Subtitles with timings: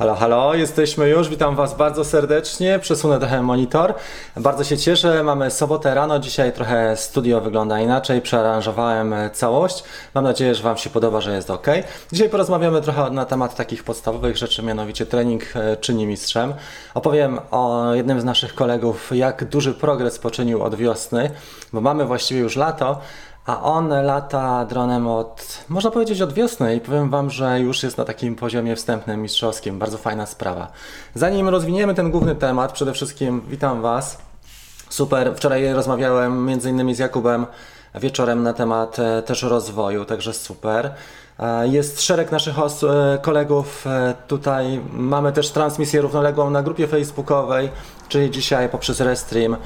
[0.00, 1.28] Halo, halo, jesteśmy już.
[1.28, 2.78] Witam Was bardzo serdecznie.
[2.78, 3.94] Przesunę trochę monitor.
[4.36, 5.22] Bardzo się cieszę.
[5.22, 6.18] Mamy sobotę rano.
[6.18, 8.20] Dzisiaj trochę studio wygląda inaczej.
[8.20, 9.84] Przearanżowałem całość.
[10.14, 11.66] Mam nadzieję, że Wam się podoba, że jest ok.
[12.12, 16.54] Dzisiaj porozmawiamy trochę na temat takich podstawowych rzeczy, mianowicie trening e, czyni mistrzem.
[16.94, 21.30] Opowiem o jednym z naszych kolegów, jak duży progres poczynił od wiosny,
[21.72, 23.00] bo mamy właściwie już lato
[23.46, 27.98] a on lata dronem od, można powiedzieć, od wiosny i powiem Wam, że już jest
[27.98, 29.78] na takim poziomie wstępnym, mistrzowskim.
[29.78, 30.72] Bardzo fajna sprawa.
[31.14, 34.18] Zanim rozwiniemy ten główny temat, przede wszystkim witam Was.
[34.88, 37.46] Super, wczoraj rozmawiałem innymi z Jakubem
[37.94, 40.90] wieczorem na temat e, też rozwoju, także super.
[41.40, 43.84] E, jest szereg naszych e, kolegów
[44.28, 44.80] tutaj.
[44.92, 47.70] Mamy też transmisję równoległą na grupie facebookowej,
[48.08, 49.56] czyli dzisiaj poprzez Restream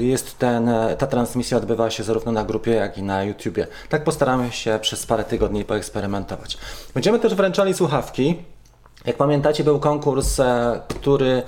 [0.00, 3.66] jest ten, ta transmisja odbywa się zarówno na grupie, jak i na YouTubie.
[3.88, 6.58] Tak postaramy się przez parę tygodni poeksperymentować.
[6.94, 8.53] Będziemy też wręczali słuchawki.
[9.06, 11.42] Jak pamiętacie, był konkurs, e, który,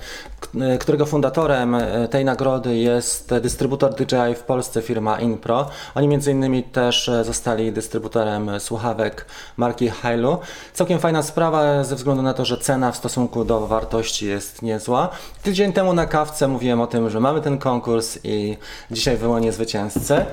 [0.61, 5.69] e, którego fundatorem e, tej nagrody jest dystrybutor DJI w Polsce, firma Inpro.
[5.95, 9.25] Oni między innymi też zostali dystrybutorem słuchawek
[9.57, 10.37] marki Hailu.
[10.73, 15.09] Całkiem fajna sprawa ze względu na to, że cena w stosunku do wartości jest niezła.
[15.43, 18.57] Tydzień temu na kawce mówiłem o tym, że mamy ten konkurs i
[18.91, 20.25] dzisiaj wyłonię zwycięzcę.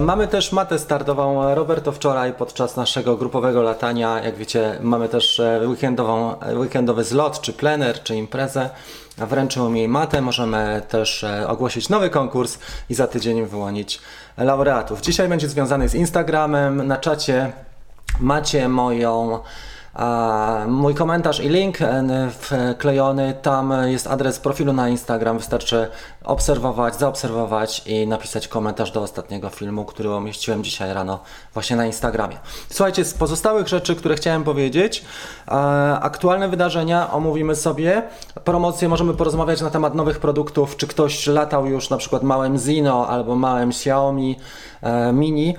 [0.00, 1.54] Mamy też matę startową.
[1.54, 8.02] Roberto wczoraj podczas naszego grupowego latania, jak wiecie, mamy też weekendową weekendowy zlot, czy plener,
[8.02, 8.70] czy imprezę.
[9.18, 10.20] Wręczył mi matę.
[10.20, 12.58] Możemy też e, ogłosić nowy konkurs
[12.90, 14.00] i za tydzień wyłonić
[14.36, 15.00] laureatów.
[15.00, 16.86] Dzisiaj będzie związany z Instagramem.
[16.86, 17.52] Na czacie
[18.20, 19.38] macie moją
[20.68, 25.38] Mój komentarz i link e, wklejony, tam jest adres profilu na Instagram.
[25.38, 25.88] Wystarczy
[26.24, 31.20] obserwować, zaobserwować i napisać komentarz do ostatniego filmu, który umieściłem dzisiaj rano
[31.54, 32.38] właśnie na Instagramie.
[32.70, 35.04] Słuchajcie, z pozostałych rzeczy, które chciałem powiedzieć,
[35.48, 35.52] e,
[36.00, 38.02] aktualne wydarzenia omówimy sobie.
[38.44, 43.08] Promocje możemy porozmawiać na temat nowych produktów, czy ktoś latał już na przykład małym Zino
[43.08, 44.36] albo małym Xiaomi
[44.82, 45.56] e, Mini.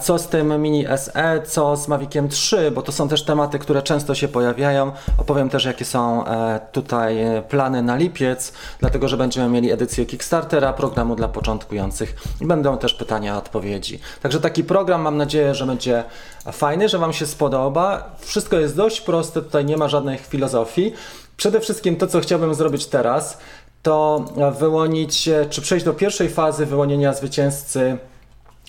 [0.00, 3.69] Co z tym Mini SE, co z Maviciem 3, bo to są też tematy, które
[3.70, 4.92] które często się pojawiają.
[5.18, 7.16] Opowiem też, jakie są e, tutaj
[7.48, 12.94] plany na lipiec, dlatego że będziemy mieli edycję Kickstartera, programu dla początkujących i będą też
[12.94, 14.00] pytania, odpowiedzi.
[14.22, 16.04] Także taki program mam nadzieję, że będzie
[16.52, 18.16] fajny, że Wam się spodoba.
[18.18, 20.92] Wszystko jest dość proste, tutaj nie ma żadnych filozofii.
[21.36, 23.38] Przede wszystkim to, co chciałbym zrobić teraz,
[23.82, 24.24] to
[24.58, 27.98] wyłonić, czy przejść do pierwszej fazy wyłonienia zwycięzcy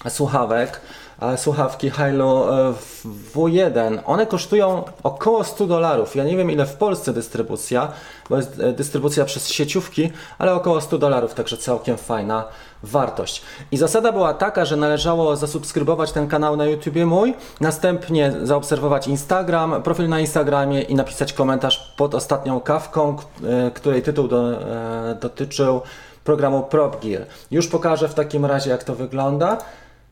[0.10, 0.82] słuchawek
[1.38, 2.74] słuchawki Hilo e,
[3.36, 4.00] W1.
[4.06, 6.16] One kosztują około 100 dolarów.
[6.16, 7.92] Ja nie wiem ile w Polsce dystrybucja,
[8.30, 12.44] bo jest e, dystrybucja przez sieciówki, ale około 100 dolarów, także całkiem fajna
[12.84, 13.42] wartość.
[13.72, 19.84] I zasada była taka, że należało zasubskrybować ten kanał na YouTubie mój, następnie zaobserwować Instagram,
[19.84, 24.60] profil na Instagramie i napisać komentarz pod ostatnią kawką, e, której tytuł do,
[25.22, 25.82] dotyczył
[26.24, 27.26] programu PropGear.
[27.52, 29.58] Już pokażę w takim razie jak to wygląda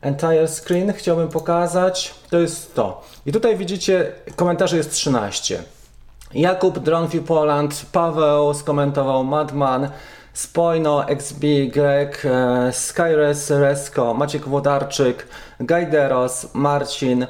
[0.02, 3.02] entire screen chciałbym pokazać, to jest to.
[3.26, 5.62] I tutaj widzicie, komentarzy jest 13.
[6.34, 9.88] Jakub Dronview Poland, Paweł skomentował Madman,
[10.32, 15.26] Spojno, XB, Greg, e, Skyres, Resko, Maciek Włodarczyk,
[15.60, 17.28] Gajderos, Marcin, e,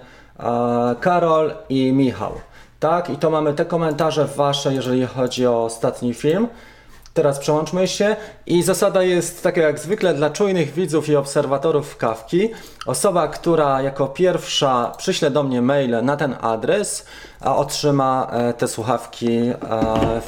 [1.01, 2.33] Karol i Michał.
[2.81, 6.49] Tak, i to mamy te komentarze wasze, jeżeli chodzi o ostatni film.
[7.15, 8.17] Teraz przełączmy się
[8.47, 12.51] i zasada jest taka jak zwykle dla czujnych widzów i obserwatorów kawki.
[12.91, 17.07] Osoba, która jako pierwsza przyśle do mnie maile na ten adres,
[17.41, 19.29] a otrzyma e, te słuchawki.
[19.29, 19.55] E,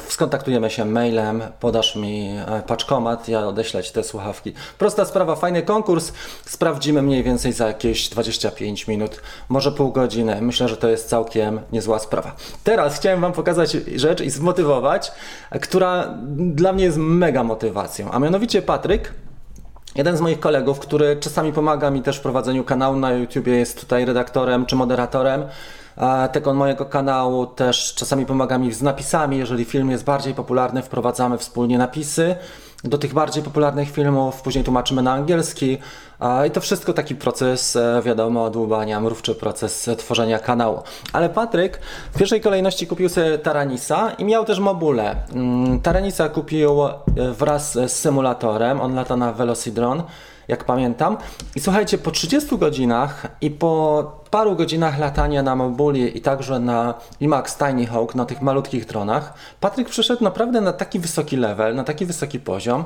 [0.07, 4.53] skontaktujemy się mailem, podasz mi e, paczkomat, ja odeślę Ci te słuchawki.
[4.77, 6.13] Prosta sprawa, fajny konkurs.
[6.45, 10.41] Sprawdzimy mniej więcej za jakieś 25 minut, może pół godziny.
[10.41, 12.35] Myślę, że to jest całkiem niezła sprawa.
[12.63, 15.11] Teraz chciałem Wam pokazać rzecz i zmotywować,
[15.61, 19.22] która dla mnie jest mega motywacją, a mianowicie Patryk.
[19.95, 23.79] Jeden z moich kolegów, który czasami pomaga mi też w prowadzeniu kanału na YouTube, jest
[23.79, 25.43] tutaj redaktorem czy moderatorem
[26.31, 27.45] tego mojego kanału.
[27.45, 29.37] Też czasami pomaga mi z napisami.
[29.37, 32.35] Jeżeli film jest bardziej popularny, wprowadzamy wspólnie napisy
[32.83, 35.77] do tych bardziej popularnych filmów, później tłumaczymy na angielski
[36.47, 40.81] i to wszystko taki proces, e, wiadomo, dłubania, mrówczy proces tworzenia kanału.
[41.13, 41.79] Ale Patryk
[42.13, 45.15] w pierwszej kolejności kupił sobie Taranisa i miał też Mobule.
[45.33, 50.03] Mm, Taranisa kupił e, wraz z symulatorem, on lata na Velocidron
[50.47, 51.17] jak pamiętam.
[51.55, 56.93] I słuchajcie, po 30 godzinach i po paru godzinach latania na Mobuli i także na
[57.19, 61.83] IMAX Tiny Hawk, na tych malutkich dronach, Patryk przyszedł naprawdę na taki wysoki level, na
[61.83, 62.83] taki wysoki poziom,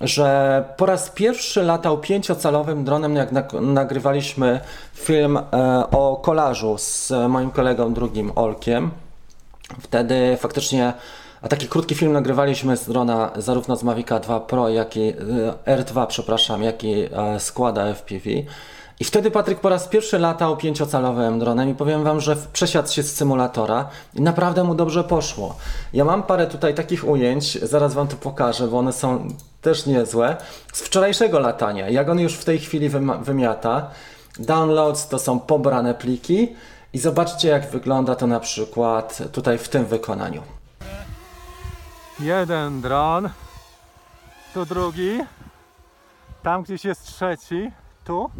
[0.00, 3.30] że po raz pierwszy latał pięciocalowym dronem, jak
[3.60, 4.60] nagrywaliśmy
[4.94, 5.42] film e,
[5.90, 8.90] o kolażu z moim kolegą drugim Olkiem
[9.80, 10.92] Wtedy faktycznie
[11.42, 15.08] a taki krótki film nagrywaliśmy z drona zarówno z Mavica 2 Pro, jak i
[15.66, 18.30] e, R2, przepraszam, jak i e, składa FPV.
[19.00, 23.02] I wtedy Patryk po raz pierwszy latał pięciocalowym dronem i powiem Wam, że przesiadł się
[23.02, 25.56] z symulatora i naprawdę mu dobrze poszło.
[25.92, 29.28] Ja mam parę tutaj takich ujęć, zaraz Wam to pokażę, bo one są
[29.60, 30.36] też niezłe,
[30.72, 32.88] z wczorajszego latania, jak on już w tej chwili
[33.22, 33.90] wymiata.
[34.38, 36.48] Downloads to są pobrane pliki
[36.92, 40.42] i zobaczcie jak wygląda to na przykład tutaj w tym wykonaniu.
[42.20, 43.30] Jeden dron,
[44.54, 45.20] tu drugi,
[46.42, 47.70] tam gdzieś jest trzeci,
[48.04, 48.30] tu.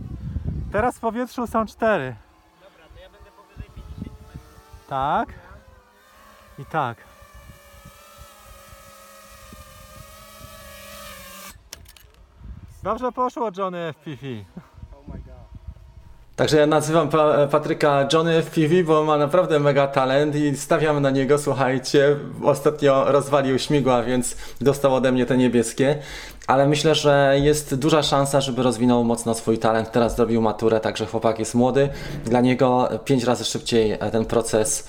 [0.73, 2.17] Teraz w powietrzu są cztery.
[2.61, 4.87] Dobra, to ja będę powyżej 50 metrów.
[4.89, 5.29] Tak.
[6.59, 6.97] I tak.
[12.83, 14.27] Dobrze poszło Johnny FPV.
[16.37, 21.11] Także ja nazywam pa Patryka Johnny FPV, bo ma naprawdę mega talent i stawiam na
[21.11, 22.17] niego, słuchajcie.
[22.43, 25.99] Ostatnio rozwalił śmigła, więc dostał ode mnie te niebieskie.
[26.47, 29.93] Ale myślę, że jest duża szansa, żeby rozwinął mocno swój talent.
[29.93, 31.89] Teraz zrobił maturę, także chłopak jest młody.
[32.25, 34.89] Dla niego pięć razy szybciej ten proces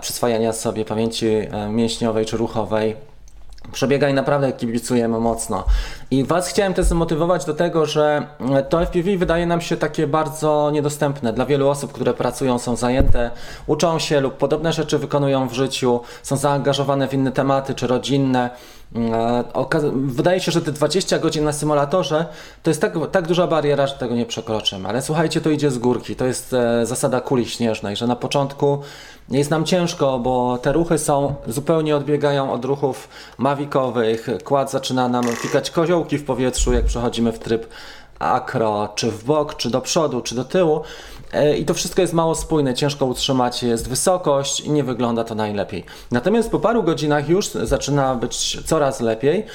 [0.00, 2.96] przyswajania sobie pamięci e, mięśniowej czy ruchowej
[3.72, 5.64] przebiega i naprawdę kibicujemy mocno.
[6.10, 8.26] I Was chciałem też zmotywować do tego, że
[8.68, 11.32] to FPV wydaje nam się takie bardzo niedostępne.
[11.32, 13.30] Dla wielu osób, które pracują, są zajęte,
[13.66, 18.50] uczą się lub podobne rzeczy wykonują w życiu, są zaangażowane w inne tematy czy rodzinne.
[18.96, 19.44] E,
[19.92, 22.26] wydaje się, że te 20 godzin na symulatorze
[22.62, 24.88] to jest tak, tak duża bariera, że tego nie przekroczymy.
[24.88, 26.16] Ale słuchajcie, to idzie z górki.
[26.16, 28.82] To jest e, zasada kuli śnieżnej, że na początku
[29.28, 33.08] jest nam ciężko, bo te ruchy są zupełnie odbiegają od ruchów
[33.38, 34.28] mawikowych.
[34.44, 37.66] Kład zaczyna nam fikać koziołki w powietrzu, jak przechodzimy w tryb
[38.18, 40.80] akro, czy w bok, czy do przodu, czy do tyłu.
[41.32, 45.34] E, I to wszystko jest mało spójne, ciężko utrzymać jest wysokość i nie wygląda to
[45.34, 45.84] najlepiej.
[46.10, 49.46] Natomiast po paru godzinach już zaczyna być coraz lepiej.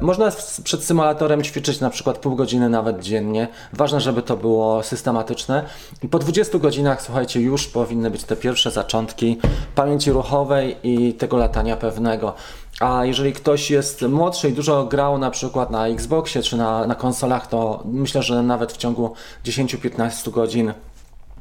[0.00, 0.32] Można
[0.64, 3.48] przed symulatorem ćwiczyć na przykład pół godziny nawet dziennie.
[3.72, 5.62] Ważne, żeby to było systematyczne.
[6.02, 9.38] I po 20 godzinach, słuchajcie, już powinny być te pierwsze zaczątki
[9.74, 12.34] pamięci ruchowej i tego latania pewnego.
[12.80, 16.94] A jeżeli ktoś jest młodszy i dużo grał na przykład na Xboxie czy na, na
[16.94, 19.14] konsolach, to myślę, że nawet w ciągu
[19.44, 20.72] 10-15 godzin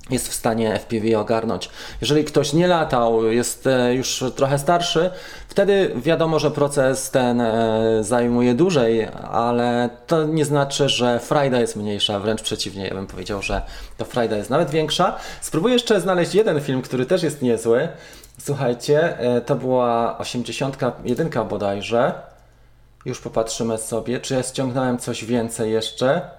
[0.10, 1.70] jest w stanie FPV ogarnąć.
[2.02, 5.12] Jeżeli ktoś nie latał, jest e, już trochę starszy,
[5.48, 11.76] wtedy wiadomo, że proces ten e, zajmuje dłużej, ale to nie znaczy, że frajda jest
[11.76, 13.62] mniejsza, wręcz przeciwnie, ja bym powiedział, że
[13.98, 15.16] to frajda jest nawet większa.
[15.42, 17.88] Spróbuję jeszcze znaleźć jeden film, który też jest niezły.
[18.46, 22.14] Słuchajcie, e, to była 81 bodajże.
[23.06, 26.30] Już popatrzymy sobie, czy ja ściągnąłem coś więcej jeszcze.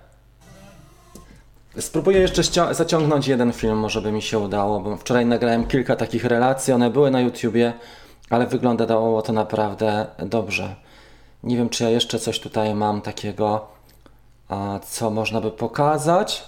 [1.78, 2.42] Spróbuję jeszcze
[2.74, 6.90] zaciągnąć jeden film, może by mi się udało, bo wczoraj nagrałem kilka takich relacji, one
[6.90, 7.72] były na YouTubie,
[8.30, 10.74] ale wyglądało to naprawdę dobrze.
[11.42, 13.68] Nie wiem, czy ja jeszcze coś tutaj mam takiego,
[14.88, 16.44] co można by pokazać.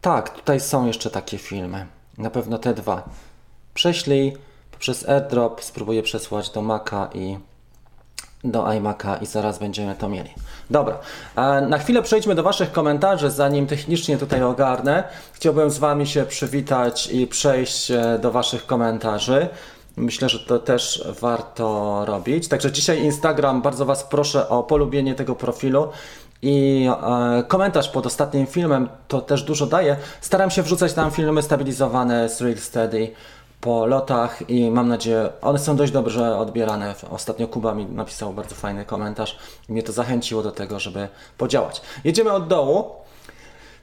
[0.00, 1.86] Tak, tutaj są jeszcze takie filmy.
[2.18, 3.08] Na pewno te dwa.
[3.74, 4.36] Prześlij
[4.70, 7.38] poprzez AirDrop, spróbuję przesłać do Maca i
[8.44, 10.30] do iMac'a i zaraz będziemy to mieli.
[10.70, 10.98] Dobra,
[11.68, 15.04] na chwilę przejdźmy do Waszych komentarzy, zanim technicznie tutaj ogarnę.
[15.32, 19.48] Chciałbym z Wami się przywitać i przejść e, do Waszych komentarzy.
[19.96, 22.48] Myślę, że to też warto robić.
[22.48, 25.88] Także dzisiaj Instagram, bardzo Was proszę o polubienie tego profilu
[26.42, 26.88] i
[27.38, 29.96] e, komentarz pod ostatnim filmem to też dużo daje.
[30.20, 33.10] Staram się wrzucać tam filmy stabilizowane z Real Steady
[33.64, 36.94] po lotach i mam nadzieję, one są dość dobrze odbierane.
[37.10, 41.82] Ostatnio Kuba mi napisał bardzo fajny komentarz i mnie to zachęciło do tego, żeby podziałać.
[42.04, 42.90] Jedziemy od dołu.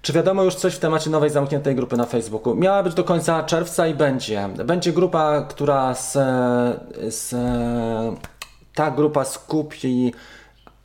[0.02, 2.56] Czy wiadomo już coś w temacie nowej zamkniętej grupy na Facebooku?
[2.56, 4.50] Miała być do końca czerwca i będzie.
[4.66, 6.12] Będzie grupa, która z,
[7.10, 7.36] z
[8.76, 10.14] ta grupa skupi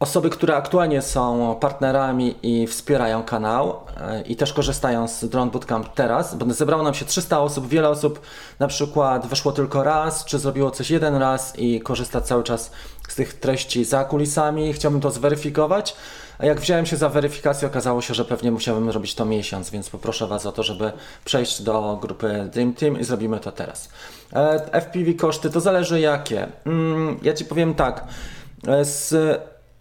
[0.01, 5.95] Osoby, które aktualnie są partnerami i wspierają kanał e, i też korzystają z Drone Bootcamp
[5.95, 8.21] teraz, bo zebrało nam się 300 osób, wiele osób
[8.59, 12.71] na przykład weszło tylko raz, czy zrobiło coś jeden raz i korzysta cały czas
[13.09, 14.73] z tych treści za kulisami.
[14.73, 15.97] Chciałbym to zweryfikować,
[16.39, 19.91] a jak wziąłem się za weryfikację, okazało się, że pewnie musiałbym robić to miesiąc, więc
[19.91, 20.93] poproszę Was o to, żeby
[21.25, 23.89] przejść do grupy Dream Team i zrobimy to teraz.
[24.33, 26.47] E, FPV koszty, to zależy jakie.
[26.67, 28.05] Mm, ja Ci powiem tak,
[28.69, 29.15] e, z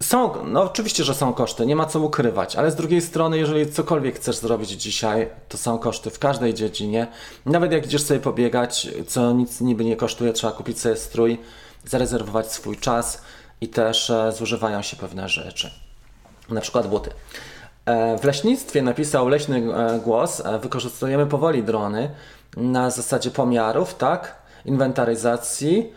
[0.04, 3.72] są, no oczywiście, że są koszty, nie ma co ukrywać, ale z drugiej strony, jeżeli
[3.72, 7.08] cokolwiek chcesz zrobić dzisiaj, to są koszty w każdej dziedzinie.
[7.46, 11.40] Nawet jak idziesz sobie pobiegać, co nic niby nie kosztuje, trzeba kupić sobie strój,
[11.86, 13.22] zarezerwować swój czas
[13.62, 15.72] i też e, zużywają się pewne rzeczy,
[16.50, 17.12] na przykład buty.
[17.86, 22.12] E, w leśnictwie napisał leśny e, głos, e, wykorzystujemy powoli drony
[22.58, 24.36] na zasadzie pomiarów, tak?
[24.66, 25.94] inwentaryzacji.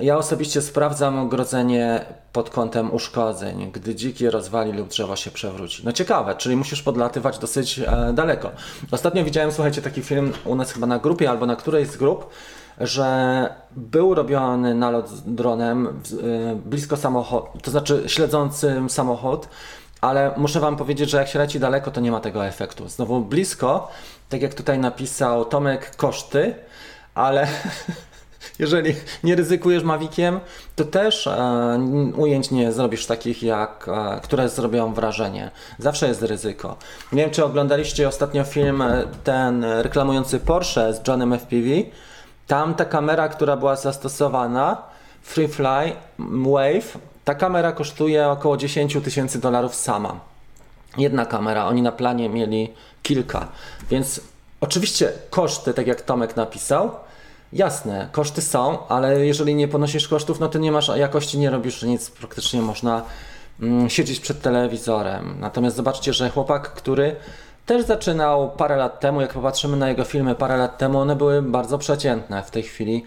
[0.00, 2.04] Ja osobiście sprawdzam ogrodzenie
[2.36, 5.82] pod kątem uszkodzeń, gdy dziki rozwali lub drzewo się przewróci.
[5.84, 8.50] No ciekawe, czyli musisz podlatywać dosyć e, daleko.
[8.90, 12.30] Ostatnio widziałem, słuchajcie, taki film u nas chyba na grupie albo na którejś z grup,
[12.80, 15.90] że był robiony nalot dronem e,
[16.56, 19.48] blisko samochodu, to znaczy śledzącym samochód,
[20.00, 22.88] ale muszę Wam powiedzieć, że jak się leci daleko, to nie ma tego efektu.
[22.88, 23.88] Znowu blisko,
[24.28, 26.54] tak jak tutaj napisał Tomek, koszty,
[27.14, 27.46] ale
[28.58, 30.40] jeżeli nie ryzykujesz Maviciem,
[30.76, 31.78] to też e,
[32.16, 35.50] ujęć nie zrobisz takich, jak, e, które zrobią wrażenie.
[35.78, 36.76] Zawsze jest ryzyko.
[37.12, 41.68] Nie wiem, czy oglądaliście ostatnio film e, ten reklamujący Porsche z Johnem FPV.
[42.46, 44.82] Tam ta kamera, która była zastosowana,
[45.22, 50.20] FreeFly Wave, ta kamera kosztuje około 10 tysięcy dolarów sama
[50.98, 52.72] jedna kamera, oni na planie mieli
[53.02, 53.48] kilka.
[53.90, 54.20] Więc
[54.60, 56.90] oczywiście koszty, tak jak Tomek napisał,
[57.52, 61.82] jasne, koszty są, ale jeżeli nie ponosisz kosztów, no to nie masz jakości, nie robisz
[61.82, 63.02] nic, praktycznie można
[63.62, 65.36] mm, siedzieć przed telewizorem.
[65.40, 67.16] Natomiast zobaczcie, że chłopak, który
[67.66, 71.42] też zaczynał parę lat temu, jak popatrzymy na jego filmy parę lat temu, one były
[71.42, 72.42] bardzo przeciętne.
[72.42, 73.04] W tej chwili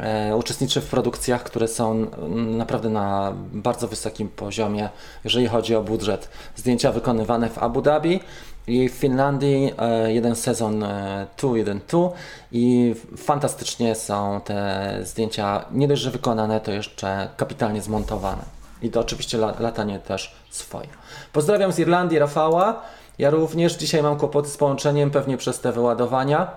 [0.00, 4.88] e, uczestniczy w produkcjach, które są mm, naprawdę na bardzo wysokim poziomie,
[5.24, 6.28] jeżeli chodzi o budżet.
[6.56, 8.20] Zdjęcia wykonywane w Abu Dhabi
[8.66, 12.12] i w Finlandii e, jeden sezon e, tu, jeden tu
[12.52, 18.42] i fantastycznie są te zdjęcia, nie dość, że wykonane, to jeszcze kapitalnie zmontowane.
[18.82, 20.88] I to oczywiście la, latanie też swoje.
[21.32, 22.82] Pozdrawiam z Irlandii Rafała.
[23.18, 26.50] Ja również dzisiaj mam kłopoty z połączeniem, pewnie przez te wyładowania.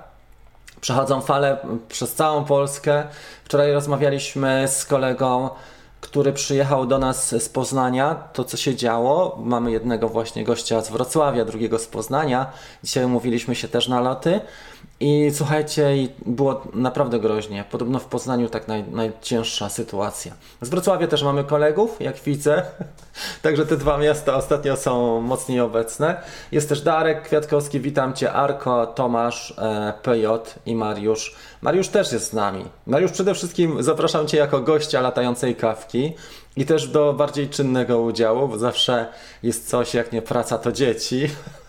[0.82, 1.58] Przechodzą fale
[1.88, 3.04] przez całą Polskę.
[3.46, 5.50] Wczoraj rozmawialiśmy z kolegą,
[6.04, 8.16] który przyjechał do nas z Poznania.
[8.34, 12.52] To, co się działo, mamy jednego właśnie gościa z Wrocławia, drugiego z Poznania.
[12.84, 14.40] Dzisiaj umówiliśmy się też na loty.
[15.00, 17.66] I słuchajcie, i było naprawdę groźnie.
[17.72, 20.34] Podobno w Poznaniu tak naj, najcięższa sytuacja.
[20.62, 22.64] Z Wrocławia też mamy kolegów, jak widzę.
[23.42, 26.22] Także te dwa miasta ostatnio są mocniej obecne.
[26.52, 30.26] Jest też Darek Kwiatkowski, witam Cię, Arko, Tomasz, e, PJ
[30.66, 31.36] i Mariusz.
[31.62, 32.66] Mariusz też jest z nami.
[32.88, 36.14] Mariusz, przede wszystkim zapraszam Cię jako gościa latającej kawki
[36.56, 39.08] i też do bardziej czynnego udziału, bo zawsze
[39.44, 41.28] jest coś, jak nie praca, to dzieci.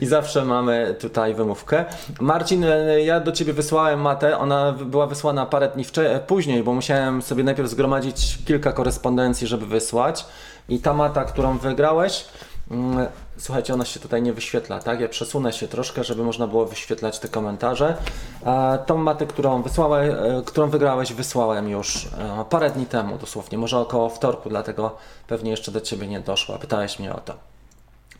[0.00, 1.84] I zawsze mamy tutaj wymówkę.
[2.20, 4.38] Marcin, e, ja do ciebie wysłałem matę.
[4.38, 9.66] Ona była wysłana parę dni wcze- później, bo musiałem sobie najpierw zgromadzić kilka korespondencji, żeby
[9.66, 10.26] wysłać.
[10.68, 12.24] I ta mata, którą wygrałeś,
[12.70, 13.06] mm,
[13.36, 15.00] słuchajcie, ona się tutaj nie wyświetla, tak?
[15.00, 17.96] Ja przesunę się troszkę, żeby można było wyświetlać te komentarze.
[18.46, 23.78] E, Tą matę, którą, e, którą wygrałeś, wysłałem już e, parę dni temu, dosłownie, może
[23.78, 24.96] około wtorku, dlatego
[25.28, 26.58] pewnie jeszcze do ciebie nie doszła.
[26.58, 27.53] Pytałeś mnie o to.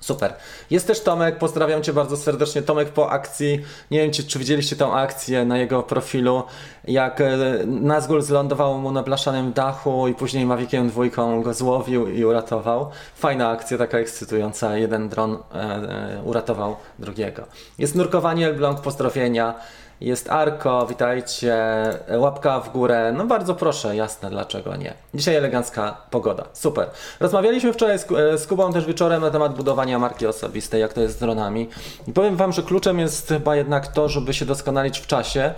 [0.05, 0.35] Super.
[0.71, 2.63] Jest też Tomek, pozdrawiam Cię bardzo serdecznie.
[2.63, 6.43] Tomek po akcji, nie wiem czy, czy widzieliście tą akcję na jego profilu,
[6.85, 12.25] jak e, Nazgul zlądował mu na blaszanym dachu i później Maviciem dwójką go złowił i
[12.25, 12.91] uratował.
[13.15, 14.77] Fajna akcja, taka ekscytująca.
[14.77, 17.43] Jeden dron e, e, uratował drugiego.
[17.79, 19.55] Jest nurkowanie Elbląg, pozdrowienia.
[20.05, 21.57] Jest Arko, witajcie,
[22.19, 23.15] łapka w górę.
[23.17, 24.95] No bardzo proszę, jasne, dlaczego nie.
[25.15, 26.91] Dzisiaj elegancka pogoda, super.
[27.21, 31.01] Rozmawialiśmy wczoraj z, e, z Kubą też wieczorem na temat budowania marki osobistej, jak to
[31.01, 31.69] jest z dronami.
[32.07, 35.55] I powiem Wam, że kluczem jest chyba jednak to, żeby się doskonalić w czasie.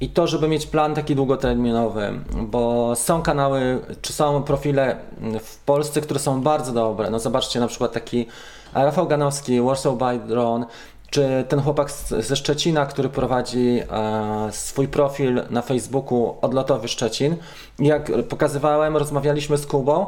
[0.00, 4.96] I to, żeby mieć plan taki długoterminowy, bo są kanały, czy są profile
[5.42, 7.10] w Polsce, które są bardzo dobre.
[7.10, 8.26] No zobaczcie na przykład taki
[8.74, 10.66] Rafał Ganowski, Warsaw by Drone,
[11.12, 17.36] czy ten chłopak z- ze Szczecina, który prowadzi e, swój profil na Facebooku Odlotowy Szczecin.
[17.78, 20.06] Jak pokazywałem, rozmawialiśmy z Kubą,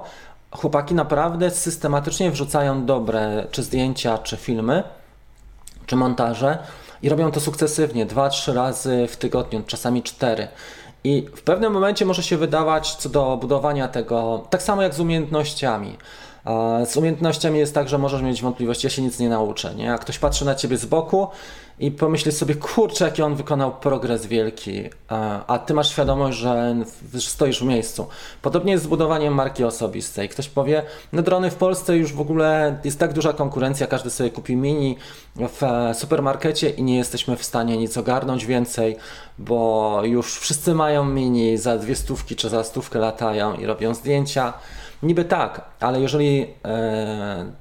[0.51, 4.83] chłopaki naprawdę systematycznie wrzucają dobre czy zdjęcia, czy filmy,
[5.87, 6.59] czy montaże
[7.03, 10.49] i robią to sukcesywnie, dwa, trzy razy w tygodniu, czasami cztery.
[11.05, 15.01] I w pewnym momencie może się wydawać co do budowania tego, tak samo jak z
[15.01, 15.97] umiejętnościami.
[16.87, 19.93] Z umiejętnościami jest tak, że możesz mieć wątpliwość, ja się nic nie nauczę, nie?
[19.93, 21.29] A ktoś patrzy na ciebie z boku
[21.79, 24.83] i pomyśli sobie, kurczę, jaki on wykonał progres wielki,
[25.47, 26.77] a ty masz świadomość, że
[27.19, 28.07] stoisz w miejscu.
[28.43, 30.29] Podobnie jest z budowaniem marki osobistej.
[30.29, 30.83] Ktoś powie,
[31.13, 34.97] no drony w Polsce już w ogóle jest tak duża konkurencja, każdy sobie kupi mini
[35.37, 38.97] w e, supermarkecie i nie jesteśmy w stanie nic ogarnąć więcej,
[39.39, 44.53] bo już wszyscy mają mini, za dwie stówki czy za stówkę latają i robią zdjęcia.
[45.05, 47.53] Niby tak, ale jeżeli, e,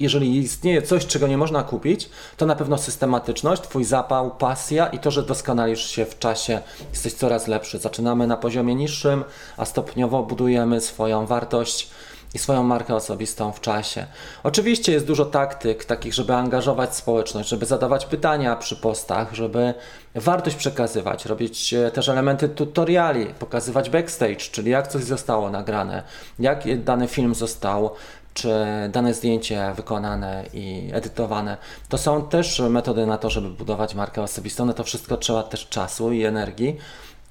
[0.00, 4.98] jeżeli istnieje coś, czego nie można kupić, to na pewno systematyczność, Twój zapał, pasja i
[4.98, 7.78] to, że doskonalisz się w czasie, jesteś coraz lepszy.
[7.78, 9.24] Zaczynamy na poziomie niższym,
[9.56, 11.90] a stopniowo budujemy swoją wartość
[12.34, 14.06] i swoją markę osobistą w czasie.
[14.42, 19.74] Oczywiście jest dużo taktyk takich, żeby angażować społeczność, żeby zadawać pytania przy postach, żeby
[20.14, 26.02] wartość przekazywać, robić e, też elementy tutoriali, pokazywać backstage, czyli jak coś zostało nagrane,
[26.38, 27.90] jak dany film został
[28.34, 28.54] czy
[28.92, 31.56] dane zdjęcie wykonane i edytowane.
[31.88, 34.66] To są też metody na to, żeby budować markę osobistą.
[34.66, 36.76] Na to wszystko trzeba też czasu i energii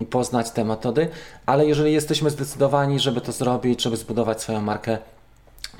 [0.05, 1.07] poznać te metody,
[1.45, 4.97] ale jeżeli jesteśmy zdecydowani, żeby to zrobić, żeby zbudować swoją markę,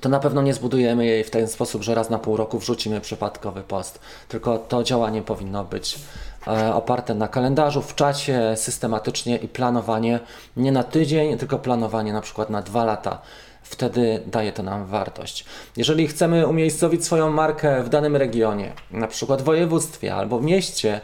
[0.01, 3.01] to na pewno nie zbudujemy jej w ten sposób, że raz na pół roku wrzucimy
[3.01, 3.99] przypadkowy post.
[4.27, 5.99] Tylko to działanie powinno być
[6.47, 10.19] e, oparte na kalendarzu, w czacie, systematycznie i planowanie
[10.57, 13.21] nie na tydzień, tylko planowanie na przykład na dwa lata.
[13.63, 15.45] Wtedy daje to nam wartość.
[15.77, 21.01] Jeżeli chcemy umiejscowić swoją markę w danym regionie, na przykład województwie albo w mieście,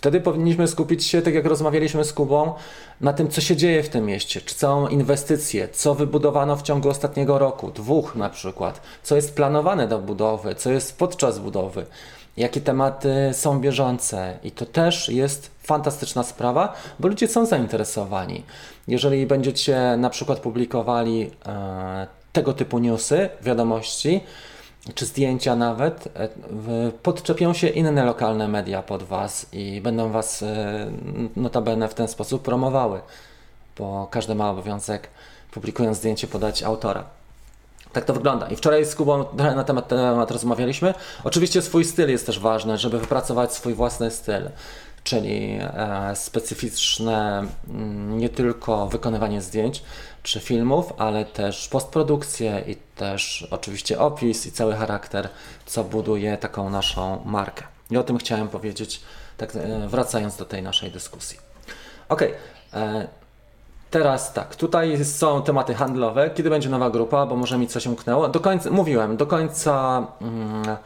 [0.00, 2.54] Wtedy powinniśmy skupić się, tak jak rozmawialiśmy z Kubą,
[3.00, 6.88] na tym, co się dzieje w tym mieście, czy całą inwestycję, co wybudowano w ciągu
[6.88, 11.86] ostatniego roku, dwóch na przykład, co jest planowane do budowy, co jest podczas budowy,
[12.36, 14.38] jakie tematy są bieżące.
[14.44, 18.42] I to też jest fantastyczna sprawa, bo ludzie są zainteresowani.
[18.88, 24.20] Jeżeli będziecie na przykład publikowali e, tego typu newsy, wiadomości,
[24.94, 26.28] czy zdjęcia nawet, e,
[27.02, 30.90] podczepią się inne lokalne media pod Was i będą Was e,
[31.36, 33.00] notabene w ten sposób promowały,
[33.78, 35.08] bo każdy ma obowiązek,
[35.50, 37.04] publikując zdjęcie, podać autora.
[37.92, 38.48] Tak to wygląda.
[38.48, 40.94] I wczoraj z Kubą na temat, temat rozmawialiśmy.
[41.24, 44.42] Oczywiście swój styl jest też ważny, żeby wypracować swój własny styl
[45.04, 49.82] czyli e, specyficzne mm, nie tylko wykonywanie zdjęć
[50.22, 55.28] czy filmów, ale też postprodukcję i też oczywiście opis i cały charakter,
[55.66, 57.64] co buduje taką naszą markę.
[57.90, 59.00] I o tym chciałem powiedzieć,
[59.36, 61.38] tak e, wracając do tej naszej dyskusji.
[62.08, 62.22] Ok,
[62.72, 63.08] e,
[63.90, 66.30] teraz tak, tutaj są tematy handlowe.
[66.30, 68.28] Kiedy będzie nowa grupa, bo może mi coś umknęło.
[68.28, 70.06] Do końca, mówiłem, do końca.
[70.20, 70.76] Mm,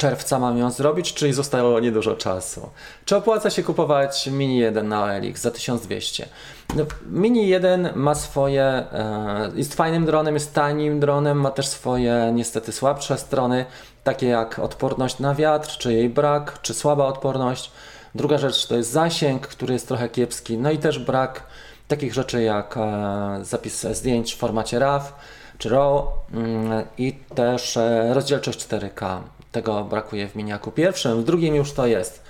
[0.00, 2.70] czerwca mam ją zrobić, czyli zostało niedużo czasu.
[3.04, 6.28] Czy opłaca się kupować Mini 1 na OLX za 1200?
[6.76, 12.30] No, Mini 1 ma swoje, e, jest fajnym dronem, jest tanim dronem, ma też swoje
[12.34, 13.66] niestety słabsze strony,
[14.04, 17.70] takie jak odporność na wiatr, czy jej brak, czy słaba odporność.
[18.14, 21.42] Druga rzecz to jest zasięg, który jest trochę kiepski, no i też brak
[21.88, 25.12] takich rzeczy jak e, zapis zdjęć w formacie RAW
[25.58, 29.20] czy RAW mm, i też e, rozdzielczość 4K.
[29.52, 32.22] Tego brakuje w miniaku pierwszym, w drugim już to jest.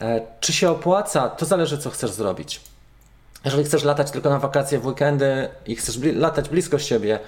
[0.00, 1.28] E, czy się opłaca?
[1.28, 2.60] To zależy, co chcesz zrobić.
[3.44, 7.18] Jeżeli chcesz latać tylko na wakacje w weekendy i chcesz bli latać blisko siebie,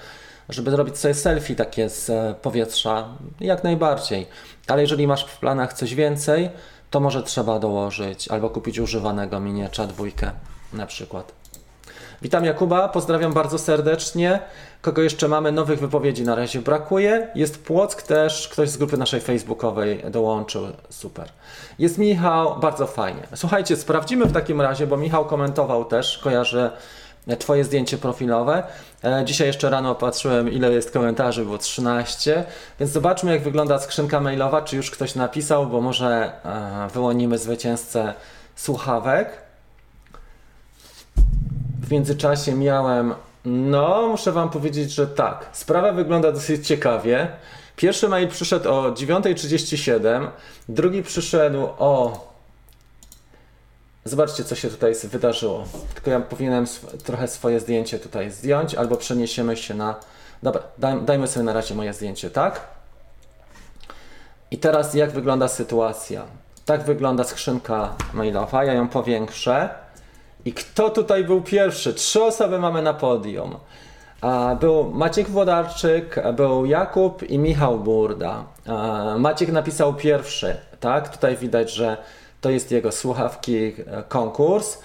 [0.49, 3.07] żeby zrobić sobie selfie takie z e, powietrza,
[3.39, 4.27] jak najbardziej.
[4.67, 6.49] Ale jeżeli masz w planach coś więcej,
[6.91, 10.31] to może trzeba dołożyć albo kupić używanego miniacza dwójkę
[10.73, 11.31] na przykład.
[12.21, 14.39] Witam Jakuba, pozdrawiam bardzo serdecznie.
[14.81, 15.51] Kogo jeszcze mamy?
[15.51, 17.27] Nowych wypowiedzi na razie brakuje.
[17.35, 20.67] Jest Płock też, ktoś z grupy naszej facebookowej dołączył.
[20.89, 21.29] Super.
[21.79, 23.27] Jest Michał, bardzo fajnie.
[23.35, 26.71] Słuchajcie, sprawdzimy w takim razie, bo Michał komentował też, kojarzę
[27.39, 28.63] Twoje zdjęcie profilowe.
[29.03, 32.43] E, dzisiaj jeszcze rano patrzyłem, ile jest komentarzy, było 13,
[32.79, 38.13] więc zobaczmy, jak wygląda skrzynka mailowa, czy już ktoś napisał, bo może e, wyłonimy zwycięzcę
[38.55, 39.41] słuchawek.
[41.81, 43.13] W międzyczasie miałem,
[43.45, 45.49] no muszę Wam powiedzieć, że tak.
[45.51, 47.27] Sprawa wygląda dosyć ciekawie.
[47.75, 50.27] Pierwszy mail przyszedł o 9.37,
[50.69, 52.27] drugi przyszedł o.
[54.05, 55.65] Zobaczcie, co się tutaj wydarzyło.
[55.93, 59.95] Tylko ja powinienem sw trochę swoje zdjęcie tutaj zdjąć, albo przeniesiemy się na.
[60.43, 62.61] Dobra, daj, dajmy sobie na razie moje zdjęcie, tak?
[64.51, 66.23] I teraz jak wygląda sytuacja?
[66.65, 68.63] Tak wygląda skrzynka mailowa.
[68.63, 69.69] Ja ją powiększę.
[70.47, 71.93] I kto tutaj był pierwszy?
[71.93, 73.55] Trzy osoby mamy na podium.
[74.59, 78.43] Był Maciek Włodarczyk, był Jakub i Michał Burda.
[79.17, 81.09] Maciek napisał pierwszy, tak?
[81.09, 81.97] Tutaj widać, że
[82.41, 83.73] to jest jego słuchawki e,
[84.07, 84.77] konkurs.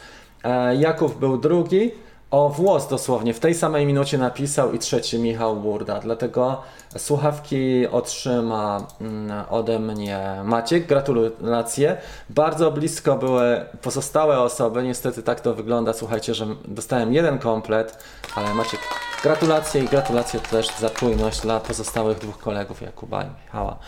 [0.45, 1.91] E, Jakub był drugi,
[2.33, 6.01] o włos dosłownie w tej samej minucie napisał i trzeci Michał Burda.
[6.01, 6.63] Dlatego
[6.97, 10.87] słuchawki otrzyma mm, ode mnie Maciek.
[10.87, 11.97] Gratulacje.
[12.31, 14.83] Bardzo blisko były pozostałe osoby.
[14.83, 15.93] Niestety tak to wygląda.
[15.93, 18.81] Słuchajcie, że dostałem jeden komplet, ale Maciek,
[19.23, 23.79] gratulacje i gratulacje też za czujność dla pozostałych dwóch kolegów, Jakuba i Michała.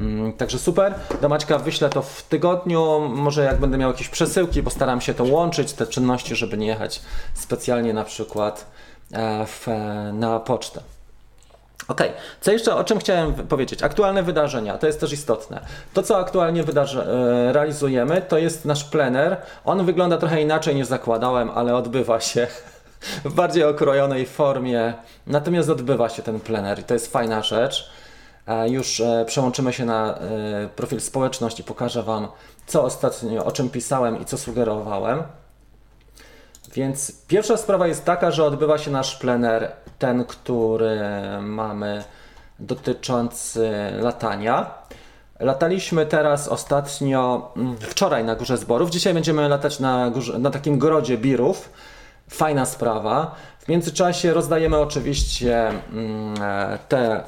[0.00, 0.94] Mm, także super.
[1.20, 3.00] Do Maćka wyślę to w tygodniu.
[3.08, 6.66] Może jak będę miał jakieś przesyłki, bo staram się to łączyć, te czynności, żeby nie
[6.66, 7.02] jechać
[7.34, 8.66] specjalnie na przykład
[9.12, 10.80] e, w, e, na pocztę.
[11.88, 12.02] Ok,
[12.40, 13.82] co jeszcze o czym chciałem powiedzieć?
[13.82, 15.60] Aktualne wydarzenia, to jest też istotne.
[15.94, 19.36] To, co aktualnie wydarzy- e, realizujemy, to jest nasz plener.
[19.64, 22.46] On wygląda trochę inaczej niż zakładałem, ale odbywa się.
[23.24, 24.94] w bardziej okrojonej formie.
[25.26, 27.90] Natomiast odbywa się ten plener i to jest fajna rzecz.
[28.50, 32.28] E, Już e, przełączymy się na e, profil społeczności, pokażę Wam,
[32.66, 35.22] co ostatnio, o czym pisałem i co sugerowałem.
[36.74, 41.00] Więc pierwsza sprawa jest taka, że odbywa się nasz plener, ten, który
[41.40, 42.04] mamy
[42.58, 44.74] dotyczący latania.
[45.40, 48.90] Lataliśmy teraz ostatnio, mm, wczoraj na Górze Zborów.
[48.90, 51.70] Dzisiaj będziemy latać na, górze, na takim grodzie birów.
[52.28, 53.34] Fajna sprawa.
[53.58, 56.34] W międzyczasie rozdajemy oczywiście mm,
[56.88, 57.24] te,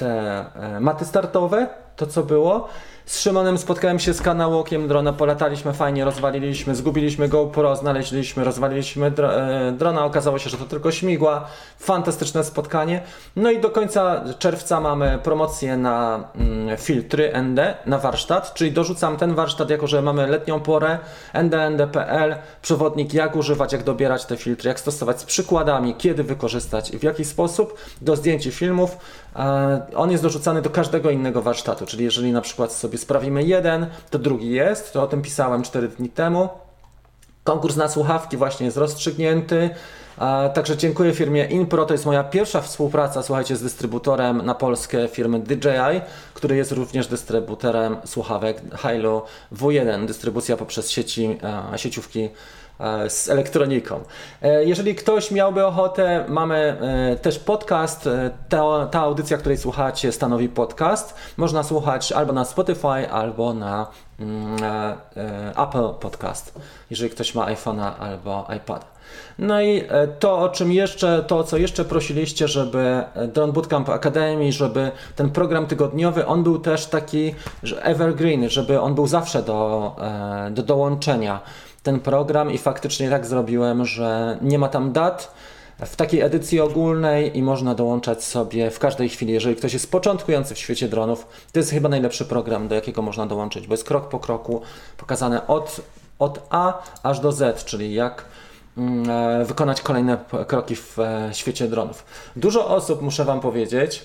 [0.00, 0.44] te
[0.76, 2.68] e, maty startowe, to co było.
[3.10, 9.72] Z Szymonem spotkałem się z kanałokiem drona, polataliśmy fajnie, rozwaliliśmy, zgubiliśmy GoPro, znaleźliśmy, rozwaliliśmy e,
[9.72, 11.46] drona, okazało się, że to tylko śmigła.
[11.78, 13.02] Fantastyczne spotkanie.
[13.36, 19.16] No i do końca czerwca mamy promocję na mm, filtry ND, na warsztat, czyli dorzucam
[19.16, 20.98] ten warsztat, jako że mamy letnią porę,
[21.34, 26.98] ndnd.pl, przewodnik jak używać, jak dobierać te filtry, jak stosować z przykładami, kiedy wykorzystać i
[26.98, 28.96] w jaki sposób, do zdjęć filmów.
[29.36, 33.86] E, On jest dorzucany do każdego innego warsztatu, czyli jeżeli na przykład sobie sprawimy jeden,
[34.10, 36.48] to drugi jest, to o tym pisałem 4 dni temu.
[37.44, 39.70] Konkurs na słuchawki właśnie jest rozstrzygnięty.
[40.54, 41.86] Także dziękuję firmie Inpro.
[41.86, 46.00] To jest moja pierwsza współpraca, słuchajcie, z dystrybutorem na Polskę firmy DJI,
[46.34, 51.38] który jest również dystrybutorem słuchawek Hilo W1, dystrybucja poprzez sieci,
[51.76, 52.28] sieciówki
[53.08, 54.00] z elektroniką.
[54.42, 56.56] E, Jeżeli ktoś miałby ochotę, mamy
[57.12, 58.06] e, też podcast.
[58.06, 61.14] E, Ta, ta audycja, której słuchacie, stanowi podcast.
[61.36, 63.86] Można słuchać albo na Spotify, albo na
[64.20, 68.86] mm, e, e, Apple Podcast, jeżeli ktoś ma iPhone'a albo iPada.
[69.38, 73.88] No i e, to, o czym jeszcze, to, co jeszcze prosiliście, żeby e, Drone Bootcamp
[73.88, 77.34] Academy, żeby ten program tygodniowy, on był też taki
[77.82, 81.40] evergreen, żeby on był zawsze do, e, do dołączenia.
[81.82, 85.34] Ten program i faktycznie tak zrobiłem, że nie ma tam dat
[85.86, 89.32] w takiej edycji ogólnej i można dołączać sobie w każdej chwili.
[89.32, 93.26] Jeżeli ktoś jest początkujący w świecie dronów, to jest chyba najlepszy program, do jakiego można
[93.26, 94.62] dołączyć, bo jest krok po kroku
[94.96, 95.80] pokazane od,
[96.18, 98.24] od A aż do Z, czyli jak
[98.76, 102.04] mm, e, wykonać kolejne kroki w e, świecie dronów.
[102.36, 104.04] Dużo osób, muszę Wam powiedzieć,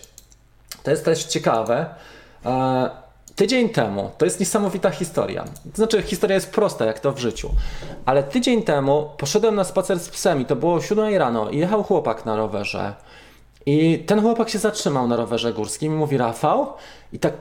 [0.84, 1.86] to jest też ciekawe.
[2.46, 3.05] E,
[3.36, 5.44] tydzień temu, to jest niesamowita historia.
[5.44, 7.50] To znaczy, historia jest prosta, jak to w życiu.
[8.06, 11.58] Ale tydzień temu poszedłem na spacer z psem i to było o 7 rano i
[11.58, 12.94] jechał chłopak na rowerze.
[13.66, 16.68] I ten chłopak się zatrzymał na rowerze górskim i mówi Rafał
[17.14, 17.34] i tak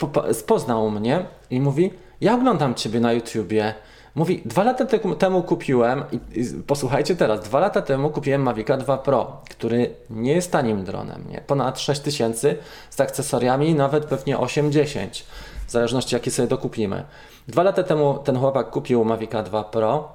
[0.47, 3.75] poznał mnie i mówi ja oglądam Ciebie na YouTubie.
[4.15, 8.99] Mówi, dwa lata te- temu kupiłem, i, posłuchajcie teraz, dwa lata temu kupiłem Mavica 2
[8.99, 11.41] Pro, który nie jest tanim dronem, nie?
[11.41, 12.57] ponad 6 tysięcy
[12.91, 15.23] z akcesoriami, nawet pewnie 8-10,
[15.67, 17.05] w zależności jakie sobie dokupimy.
[17.49, 20.13] Dwa lata temu ten chłopak kupił Mavica 2 Pro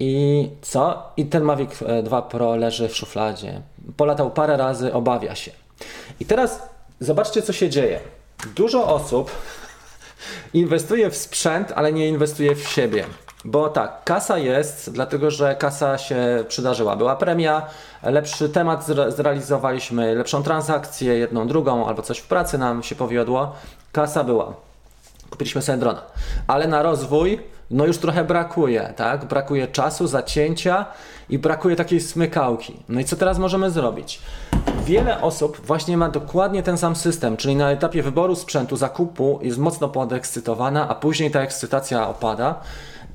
[0.00, 1.12] i co?
[1.16, 3.62] I ten Mavic e, 2 Pro leży w szufladzie.
[3.96, 5.50] Polatał parę razy, obawia się.
[6.20, 6.62] I teraz
[7.00, 8.00] zobaczcie, co się dzieje.
[8.56, 9.30] Dużo osób
[10.54, 13.04] inwestuje w sprzęt, ale nie inwestuje w siebie.
[13.44, 16.96] Bo tak, kasa jest, dlatego że kasa się przydarzyła.
[16.96, 17.62] Była premia,
[18.02, 23.52] lepszy temat zre- zrealizowaliśmy, lepszą transakcję, jedną, drugą, albo coś w pracy nam się powiodło.
[23.92, 24.54] Kasa była.
[25.30, 26.00] Kupiliśmy sobie drona.
[26.46, 29.24] Ale na rozwój, no już trochę brakuje, tak?
[29.24, 30.86] Brakuje czasu, zacięcia
[31.30, 32.76] i brakuje takiej smykałki.
[32.88, 34.22] No i co teraz możemy zrobić?
[34.84, 39.58] Wiele osób właśnie ma dokładnie ten sam system, czyli na etapie wyboru sprzętu, zakupu jest
[39.58, 42.60] mocno podekscytowana, a później ta ekscytacja opada.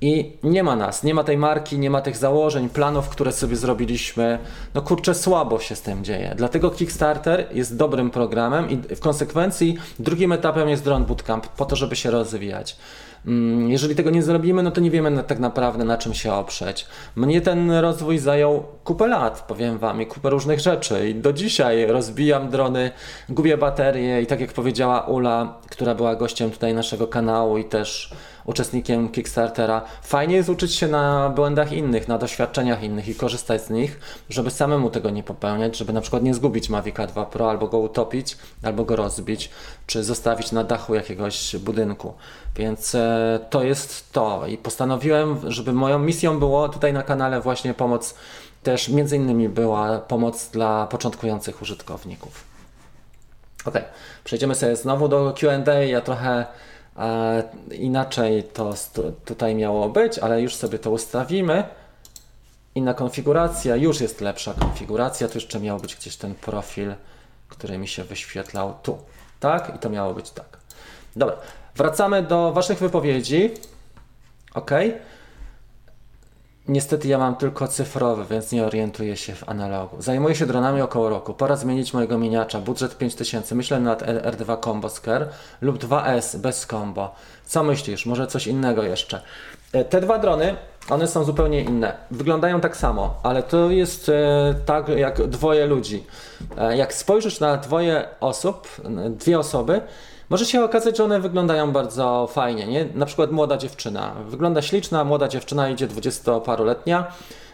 [0.01, 3.55] I nie ma nas, nie ma tej marki, nie ma tych założeń, planów, które sobie
[3.55, 4.39] zrobiliśmy.
[4.73, 6.33] No kurczę, słabo się z tym dzieje.
[6.37, 11.75] Dlatego Kickstarter jest dobrym programem i w konsekwencji drugim etapem jest Drone Bootcamp, po to,
[11.75, 12.77] żeby się rozwijać.
[13.25, 16.85] Mm, Jeżeli tego nie zrobimy, no to nie wiemy tak naprawdę na czym się oprzeć.
[17.15, 21.09] Mnie ten rozwój zajął kupę lat, powiem Wam, i kupę różnych rzeczy.
[21.09, 22.91] I do dzisiaj rozbijam drony,
[23.29, 28.13] gubię baterie i tak jak powiedziała Ula, która była gościem tutaj naszego kanału i też
[28.45, 33.69] uczestnikiem Kickstartera, fajnie jest uczyć się na błędach innych, na doświadczeniach innych i korzystać z
[33.69, 33.99] nich,
[34.29, 37.77] żeby samemu tego nie popełniać, żeby na przykład nie zgubić Mavica 2 Pro, albo go
[37.77, 39.49] utopić, albo go rozbić,
[39.87, 42.13] czy zostawić na dachu jakiegoś budynku.
[42.55, 47.73] Więc e, to jest to i postanowiłem, żeby moją misją było tutaj na kanale właśnie
[47.73, 48.15] pomoc,
[48.63, 52.43] też między innymi była pomoc dla początkujących użytkowników.
[53.65, 53.75] Ok,
[54.23, 55.73] przejdziemy sobie znowu do QA.
[55.73, 56.45] Ja trochę
[57.71, 58.73] inaczej to
[59.25, 61.63] tutaj miało być, ale już sobie to ustawimy.
[62.75, 65.27] Inna konfiguracja, już jest lepsza konfiguracja.
[65.27, 66.93] Tu jeszcze miał być gdzieś ten profil,
[67.47, 68.97] który mi się wyświetlał tu.
[69.39, 69.75] Tak?
[69.75, 70.57] I to miało być tak.
[71.15, 71.35] Dobra,
[71.75, 73.53] wracamy do Waszych wypowiedzi.
[74.53, 74.71] Ok.
[76.69, 80.01] Niestety ja mam tylko cyfrowy, więc nie orientuję się w analogu.
[80.01, 81.33] Zajmuję się dronami około roku.
[81.33, 82.59] Pora zmienić mojego miniacza.
[82.59, 83.55] Budżet 5000.
[83.55, 85.25] Myślę nad R2 Combo Scare
[85.61, 87.15] lub 2S bez combo.
[87.45, 88.05] Co myślisz?
[88.05, 89.21] Może coś innego jeszcze?
[89.73, 90.55] E, Te dwa drony,
[90.89, 91.93] one są zupełnie inne.
[92.11, 96.03] Wyglądają tak samo, ale to jest e, tak jak dwoje ludzi.
[96.57, 98.67] E, jak spojrzysz na dwoje osób,
[99.09, 99.81] dwie osoby,
[100.29, 102.85] może się okazać, że one wyglądają bardzo fajnie, nie?
[102.95, 104.15] Na przykład młoda dziewczyna.
[104.27, 107.07] Wygląda śliczna, młoda dziewczyna idzie dwudziestoparoletnia,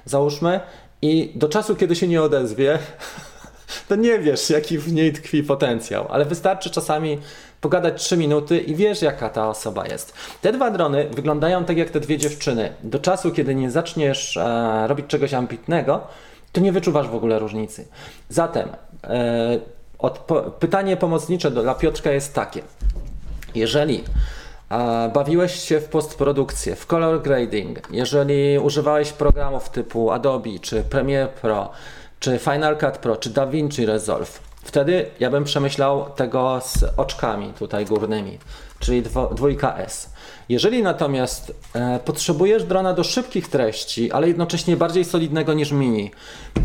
[0.05, 0.59] załóżmy,
[1.01, 2.79] i do czasu, kiedy się nie odezwie,
[3.89, 7.17] to nie wiesz, jaki w niej tkwi potencjał, ale wystarczy czasami
[7.61, 10.13] pogadać 3 minuty i wiesz, jaka ta osoba jest.
[10.41, 12.73] Te dwa drony wyglądają tak jak te dwie dziewczyny.
[12.83, 16.01] Do czasu, kiedy nie zaczniesz e, robić czegoś ambitnego,
[16.51, 17.87] to nie wyczuwasz w ogóle różnicy.
[18.29, 18.69] Zatem
[19.03, 19.59] e,
[20.59, 22.61] pytanie pomocnicze dla Piotrka jest takie.
[23.55, 24.03] Jeżeli
[25.13, 31.69] bawiłeś się w postprodukcję, w color grading, jeżeli używałeś programów typu Adobe, czy Premiere Pro,
[32.19, 37.85] czy Final Cut Pro, czy DaVinci Resolve, wtedy ja bym przemyślał tego z oczkami tutaj
[37.85, 38.39] górnymi,
[38.79, 40.14] czyli dwójka S.
[40.49, 46.11] Jeżeli natomiast e, potrzebujesz drona do szybkich treści, ale jednocześnie bardziej solidnego niż mini,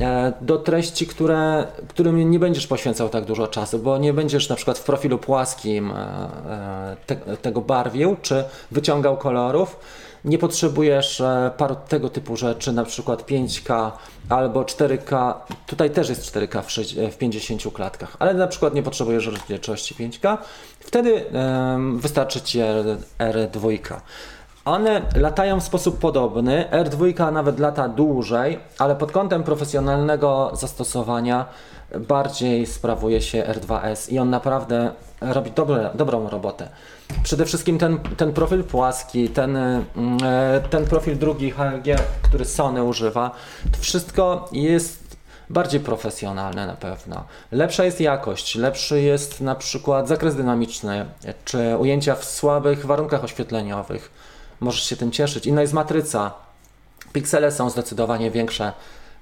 [0.01, 4.57] e, do treści, które, którym nie będziesz poświęcał tak dużo czasu, bo nie będziesz na
[4.57, 9.77] przykład w profilu płaskim e, e, te, tego barwił, czy wyciągał kolorów,
[10.25, 13.91] nie potrzebujesz e, paru tego typu rzeczy, na przykład 5K
[14.29, 15.35] albo 4K.
[15.67, 19.95] Tutaj też jest 4K w, sześć- w 50 klatkach, ale na przykład nie potrzebujesz rozdzielczości
[19.95, 20.39] 5K.
[20.81, 21.25] Wtedy
[21.97, 23.79] wystarczy Ci R- R2.
[24.65, 26.65] One latają w sposób podobny.
[26.73, 31.47] R2 nawet lata dłużej, ale pod kątem profesjonalnego zastosowania
[31.99, 36.69] bardziej sprawuje się R2S i on naprawdę robi dobre, dobrą robotę.
[37.23, 39.85] Przede wszystkim ten, ten profil płaski, ten, mm,
[40.25, 43.31] e, ten profil drugi HLG, który Sony używa,
[43.73, 45.17] to wszystko jest
[45.51, 47.25] bardziej profesjonalne na pewno.
[47.53, 51.07] Lepsza jest jakość, lepszy jest na przykład zakres dynamiczny,
[51.45, 54.11] czy ujęcia w słabych warunkach oświetleniowych.
[54.61, 55.47] Możesz się tym cieszyć.
[55.47, 56.33] Inna jest matryca.
[57.13, 58.73] Piksele są zdecydowanie większe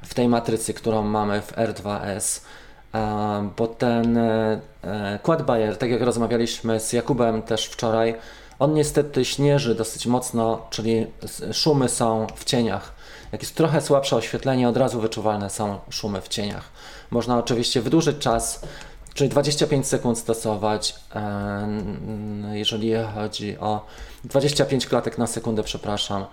[0.02, 2.40] w tej matrycy, którą mamy w R2S.
[2.94, 8.14] E, Bo ten e, e, quad buyer, tak jak rozmawialiśmy z Jakubem też wczoraj,
[8.58, 11.06] on niestety śnieży dosyć mocno, czyli
[11.52, 12.92] szumy są w cieniach.
[13.32, 16.64] Jak jest trochę słabsze oświetlenie, od razu wyczuwalne są szumy w cieniach.
[17.10, 18.62] Można oczywiście wydłużyć czas,
[19.14, 21.68] czyli 25 sekund stosować, e,
[22.52, 23.86] jeżeli chodzi o
[24.24, 26.24] 25 klatek na sekundę, przepraszam,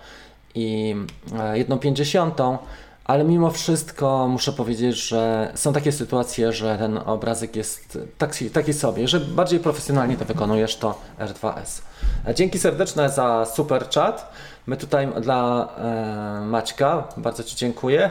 [0.54, 0.96] i
[1.38, 2.58] e, jedną pięćdziesiątą,
[3.06, 8.72] ale mimo wszystko muszę powiedzieć, że są takie sytuacje, że ten obrazek jest taki, taki
[8.72, 11.82] sobie, że bardziej profesjonalnie to wykonujesz, to R2S.
[12.26, 14.32] E, Dzięki serdeczne za super chat.
[14.66, 18.10] My tutaj dla e, Maćka bardzo Ci dziękuję.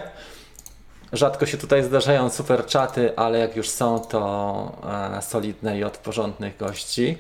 [1.13, 4.71] Rzadko się tutaj zdarzają super czaty, ale jak już są, to
[5.17, 7.17] e, solidne i od porządnych gości.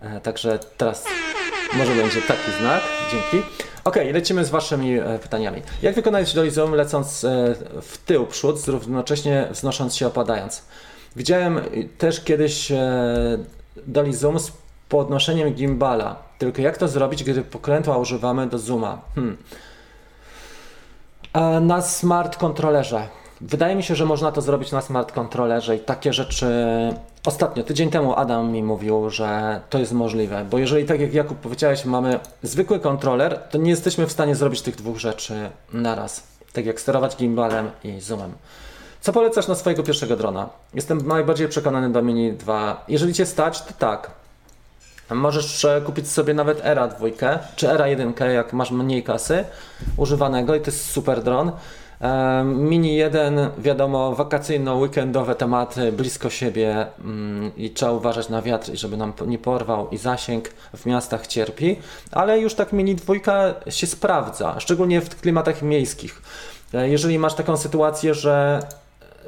[0.00, 1.04] E, także teraz
[1.74, 2.82] może będzie taki znak.
[3.12, 3.46] Dzięki.
[3.90, 5.62] Ok, lecimy z Waszymi e, pytaniami.
[5.82, 10.62] Jak wykonać dolly zoom lecąc e, w tył, przód, równocześnie wznosząc się, opadając?
[11.16, 11.62] Widziałem e,
[11.98, 12.72] też kiedyś
[13.86, 14.52] dolly zoom z
[14.88, 16.16] podnoszeniem gimbala.
[16.38, 19.00] Tylko jak to zrobić, gdy pokrętła używamy do zooma?
[19.14, 19.36] Hmm.
[21.32, 23.08] E, Na smart kontrolerze.
[23.40, 26.46] Wydaje mi się, że można to zrobić na smart kontrolerze i takie rzeczy.
[27.26, 31.38] Ostatnio, tydzień temu Adam mi mówił, że to jest możliwe, bo jeżeli tak jak Jakub
[31.38, 36.22] powiedziałeś, mamy zwykły kontroler, to nie jesteśmy w stanie zrobić tych dwóch rzeczy naraz.
[36.52, 38.32] Tak jak sterować gimbalem i zoomem.
[39.00, 40.48] Co polecasz na swojego pierwszego drona?
[40.74, 42.84] Jestem najbardziej przekonany do Mini 2.
[42.88, 44.10] Jeżeli cię stać, to tak.
[45.10, 47.06] Możesz kupić sobie nawet ERA 2
[47.56, 49.44] czy ERA 1, jak masz mniej kasy
[49.96, 51.52] używanego i to jest super dron.
[52.44, 59.12] Mini 1, wiadomo, wakacyjno-weekendowe tematy blisko siebie mm, i trzeba uważać na wiatr, żeby nam
[59.26, 61.76] nie porwał i zasięg w miastach cierpi,
[62.12, 63.14] ale już tak Mini 2
[63.68, 66.22] się sprawdza, szczególnie w klimatach miejskich.
[66.74, 68.62] E, Jeżeli masz taką sytuację, że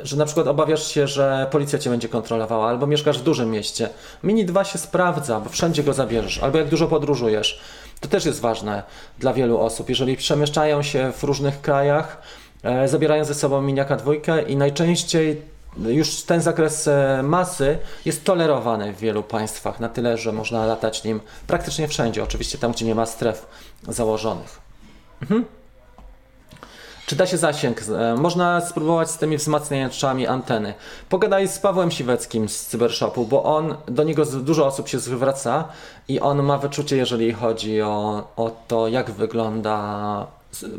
[0.03, 3.89] że na przykład obawiasz się, że policja cię będzie kontrolowała, albo mieszkasz w dużym mieście.
[4.23, 7.61] Mini 2 się sprawdza, bo wszędzie go zabierzesz, albo jak dużo podróżujesz.
[8.01, 8.83] To też jest ważne
[9.19, 9.89] dla wielu osób.
[9.89, 12.23] Jeżeli przemieszczają się w różnych krajach,
[12.87, 15.43] zabierają ze sobą miniaka dwójkę i najczęściej
[15.77, 21.05] już ten zakres e, masy jest tolerowany w wielu państwach na tyle, że można latać
[21.05, 22.23] nim praktycznie wszędzie.
[22.23, 23.47] Oczywiście tam, gdzie nie ma stref
[23.89, 24.61] założonych.
[27.07, 27.83] Czy da się zasięg?
[27.99, 30.75] E, Można spróbować z tymi wzmacniaczami anteny.
[31.09, 35.69] Pogadaj z Pawłem Siweckim z Cybershopu, bo on, do niego dużo osób się zwraca
[36.09, 40.27] i on ma wyczucie, jeżeli chodzi o, o to, jak wygląda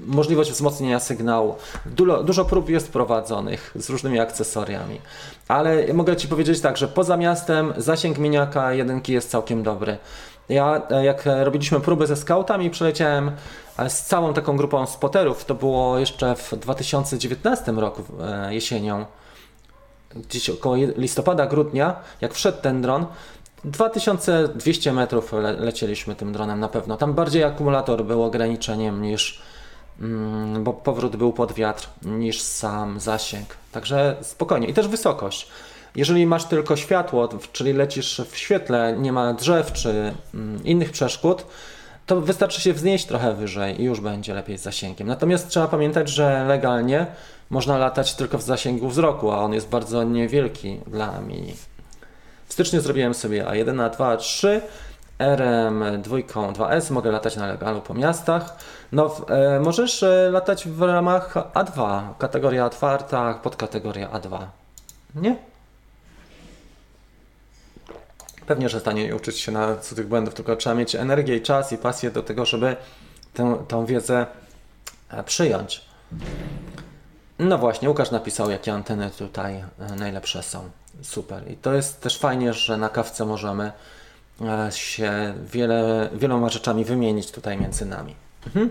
[0.05, 1.55] możliwość wzmocnienia sygnału.
[1.85, 5.01] Dużo, dużo prób jest prowadzonych z różnymi akcesoriami.
[5.47, 9.97] Ale mogę Ci powiedzieć tak, że poza miastem zasięg miniaka jedynki jest całkiem dobry.
[10.49, 13.31] Ja e, jak robiliśmy próby ze scoutami, przeleciałem
[13.77, 19.05] e, z całą taką grupą spoterów, to było jeszcze w 2019 roku e, jesienią,
[20.15, 23.05] gdzieś około listopada, grudnia, jak wszedł ten dron,
[23.65, 26.97] 2200 metrów le lecieliśmy tym dronem na pewno.
[26.97, 29.41] Tam bardziej akumulator był ograniczeniem niż,
[30.59, 33.57] bo powrót był pod wiatr, niż sam zasięg.
[33.71, 34.67] Także spokojnie.
[34.67, 35.47] I też wysokość.
[35.95, 41.45] Jeżeli masz tylko światło, czyli lecisz w świetle, nie ma drzew czy mm, innych przeszkód,
[42.05, 45.07] to wystarczy się wznieść trochę wyżej i już będzie lepiej z zasięgiem.
[45.07, 47.05] Natomiast trzeba pamiętać, że legalnie
[47.49, 51.53] można latać tylko w zasięgu wzroku, a on jest bardzo niewielki dla mini.
[52.47, 54.61] W styczniu zrobiłem sobie A1, A2, A3,
[55.19, 56.23] RM2,
[56.53, 58.55] 2S, mogę latać na legalu po miastach.
[58.91, 64.45] No, e, możesz e, latać w ramach A2, kategoria otwarta, podkategoria A2.
[65.15, 65.35] Nie?
[68.47, 71.77] Pewnie, że stanie uczyć się na cudzych błędów, tylko trzeba mieć energię i czas i
[71.77, 72.75] pasję do tego, żeby
[73.33, 74.25] tę, tą wiedzę
[75.09, 75.85] e, przyjąć.
[77.39, 80.69] No właśnie, Łukasz napisał, jakie anteny tutaj e, najlepsze są.
[81.01, 81.51] Super.
[81.51, 83.71] I to jest też fajnie, że na kawce możemy
[84.69, 88.15] się wiele, wieloma rzeczami wymienić tutaj między nami.
[88.45, 88.69] Mhm.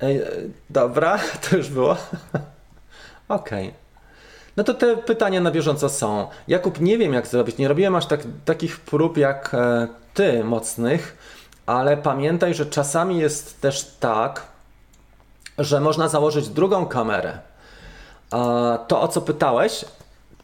[0.00, 0.28] Ej, e,
[0.70, 1.18] Dobra,
[1.50, 1.96] to już było.
[3.28, 3.74] Okej.
[4.56, 6.28] No to te pytania na bieżąco są.
[6.48, 7.58] Jakub, nie wiem jak zrobić.
[7.58, 11.16] Nie robiłem aż tak, takich prób jak e, ty mocnych,
[11.66, 14.46] ale pamiętaj, że czasami jest też tak,
[15.58, 17.38] że można założyć drugą kamerę.
[18.30, 19.84] A to, o co pytałeś,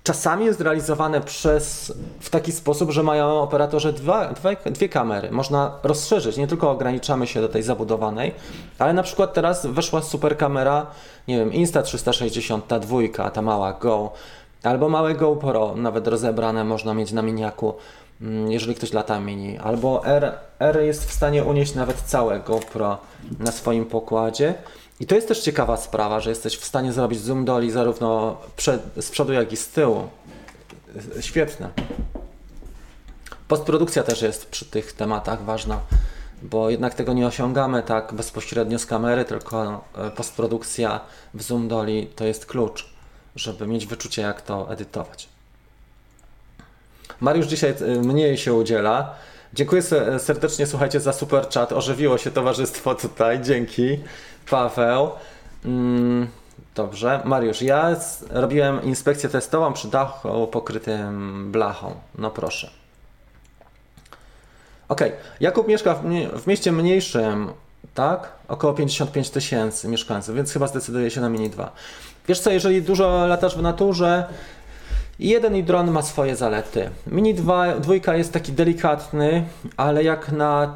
[0.06, 5.30] czasami jest realizowane przez, w taki sposób, że mają operatorzy dwa, dwie, dwie kamery.
[5.30, 8.34] Można rozszerzyć, nie tylko ograniczamy się do tej zabudowanej,
[8.78, 10.86] ale na przykład teraz weszła super kamera,
[11.28, 14.12] nie wiem, Insta360, ta dwójka, ta mała Go,
[14.62, 17.74] albo małe GoPro, nawet rozebrane można mieć na miniaku,
[18.20, 22.98] mm, jeżeli ktoś lata mini, albo R, R jest w stanie unieść nawet całe GoPro
[23.38, 24.54] na swoim pokładzie.
[25.00, 28.82] I to jest też ciekawa sprawa, że jesteś w stanie zrobić zoom dolly zarówno przed,
[29.00, 30.08] z przodu, jak i z tyłu.
[31.20, 31.68] Świetne.
[33.48, 35.80] Postprodukcja też jest przy tych tematach ważna,
[36.42, 41.00] bo jednak tego nie osiągamy tak bezpośrednio z kamery, tylko e, postprodukcja
[41.34, 42.88] w zoom dolly to jest klucz,
[43.36, 45.28] żeby mieć wyczucie, jak to edytować.
[47.20, 49.14] Mariusz dzisiaj y, mniej się udziela.
[49.54, 51.72] Dziękuję se- serdecznie, słuchajcie, za super chat.
[51.72, 53.42] Ożywiło się towarzystwo tutaj.
[53.42, 53.98] Dzięki.
[54.50, 55.10] Paweł.
[55.64, 56.28] Mm,
[56.74, 57.20] dobrze.
[57.24, 57.96] Mariusz, ja
[58.30, 61.94] robiłem inspekcję testową przy dachu pokrytym blachą.
[62.18, 62.70] No proszę.
[64.88, 65.12] Okej.
[65.40, 66.02] Jakub mieszka w,
[66.42, 67.48] w mieście mniejszym,
[67.94, 68.32] tak?
[68.48, 71.72] Około 55 tysięcy mieszkańców, więc chyba zdecyduje się na Mini 2.
[72.28, 74.26] Wiesz co, jeżeli dużo latasz w naturze,
[75.18, 76.90] jeden i dron ma swoje zalety.
[77.06, 79.44] Mini 2, dwójka jest taki delikatny,
[79.76, 80.74] ale jak na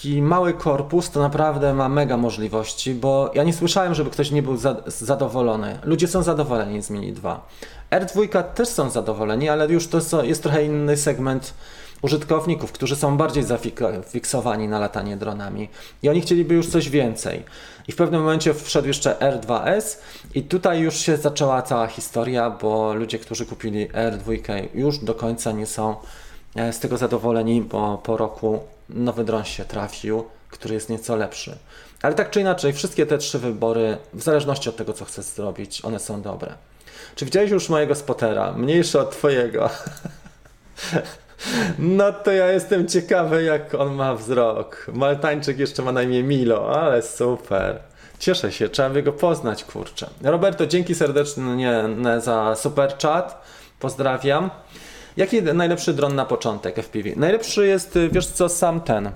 [0.00, 4.42] taki mały korpus, to naprawdę ma mega możliwości, bo ja nie słyszałem, żeby ktoś nie
[4.42, 5.78] był za, zadowolony.
[5.84, 7.48] Ludzie są zadowoleni z Mini 2.
[7.90, 11.54] R2 też są zadowoleni, ale już to jest trochę inny segment
[12.02, 15.68] użytkowników, którzy są bardziej zafiksowani na latanie dronami
[16.02, 17.44] i oni chcieliby już coś więcej.
[17.88, 19.96] I w pewnym momencie wszedł jeszcze R2S
[20.34, 25.52] i tutaj już się zaczęła cała historia, bo ludzie, którzy kupili R2 już do końca
[25.52, 25.96] nie są
[26.72, 31.58] z tego zadowoleni, bo po roku nowy dron się trafił, który jest nieco lepszy.
[32.02, 35.84] Ale tak czy inaczej, wszystkie te trzy wybory, w zależności od tego, co chcesz zrobić,
[35.84, 36.54] one są dobre.
[37.14, 38.52] Czy widziałeś już mojego spotera?
[38.52, 39.70] Mniejszy od twojego.
[41.78, 44.86] No to ja jestem ciekawy, jak on ma wzrok.
[44.92, 47.78] Maltańczyk jeszcze ma na imię Milo, ale super.
[48.18, 50.10] Cieszę się, trzeba by go poznać, kurczę.
[50.22, 51.84] Roberto, dzięki serdecznie
[52.18, 53.42] za super chat.
[53.78, 54.50] Pozdrawiam.
[55.16, 57.08] Jaki najlepszy dron na początek FPV?
[57.16, 59.10] Najlepszy jest, wiesz co, sam ten.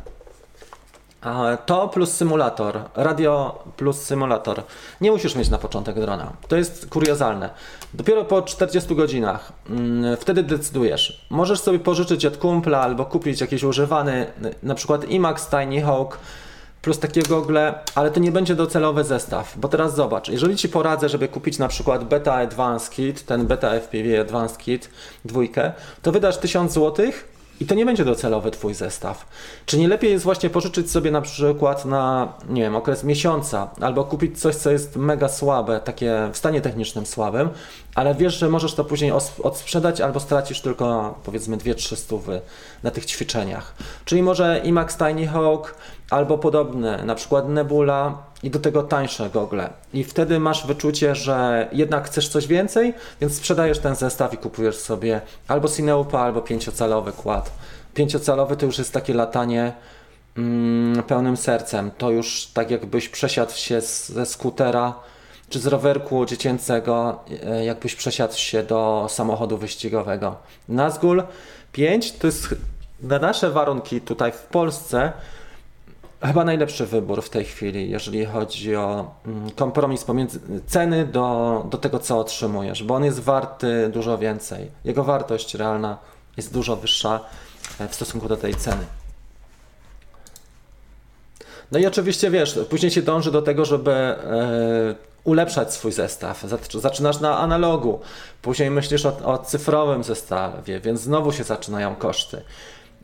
[1.66, 4.62] To plus symulator, radio plus symulator.
[5.00, 6.33] Nie musisz mieć na początek drona.
[6.48, 7.50] To jest kuriozalne.
[7.94, 11.27] Dopiero po 40 godzinach mm, wtedy decydujesz.
[11.31, 14.27] Możesz sobie pożyczyć od kumpla albo kupić jakiś używany,
[14.62, 16.19] na przykład IMAX Tiny Hawk
[16.85, 19.58] plus takie gogle, ale to nie będzie docelowy zestaw.
[19.58, 23.70] Bo teraz zobacz, jeżeli Ci poradzę, żeby kupić na przykład Beta Advanced Kit, ten Beta
[23.70, 24.90] FPV Advanced Kit
[25.24, 25.72] dwójkę,
[26.02, 29.26] to wydasz 1000 złotych i to nie będzie docelowy Twój zestaw.
[29.66, 34.04] Czy nie lepiej jest właśnie pożyczyć sobie na przykład na, nie wiem, okres miesiąca, albo
[34.04, 37.48] kupić coś, co jest mega słabe, takie w stanie technicznym słabym,
[37.94, 39.12] ale wiesz, że możesz to później
[39.42, 42.40] odsprzedać, albo stracisz tylko powiedzmy 2-3 stówy
[42.82, 43.74] na tych ćwiczeniach.
[44.04, 45.74] Czyli może IMAX Tiny Hawk,
[46.11, 49.71] albo podobne, na przykład Nebula, i do tego tańsze gogle.
[49.92, 54.77] I wtedy masz wyczucie, że jednak chcesz coś więcej, więc sprzedajesz ten zestaw i kupujesz
[54.77, 57.52] sobie albo Cineupa, albo pięciocalowy kład.
[57.94, 59.73] Pięciocalowy to już jest takie latanie
[60.37, 61.90] mm, pełnym sercem.
[61.98, 64.94] To już tak jakbyś przesiadł się z, ze skutera
[65.48, 70.37] czy z rowerku dziecięcego, e, jakbyś przesiadł się do samochodu wyścigowego.
[70.69, 71.23] Nazgul
[71.73, 72.55] 5 to jest
[73.02, 75.13] na nasze warunki tutaj w Polsce
[76.27, 81.79] chyba najlepszy wybór w tej chwili, jeżeli chodzi o mm, kompromis pomiędzy ceny do, do
[81.79, 84.70] tego, co otrzymujesz, bo on jest warty dużo więcej.
[84.85, 85.98] Jego wartość realna
[86.37, 87.20] jest dużo wyższa
[87.81, 88.85] e, w stosunku do tej ceny.
[91.72, 94.16] No i oczywiście wiesz, później się dąży do tego, żeby e,
[95.25, 96.44] ulepszać swój zestaw.
[96.75, 98.00] Zaczynasz na analogu,
[98.42, 102.42] później myślisz o, o cyfrowym zestawie, więc znowu się zaczynają koszty.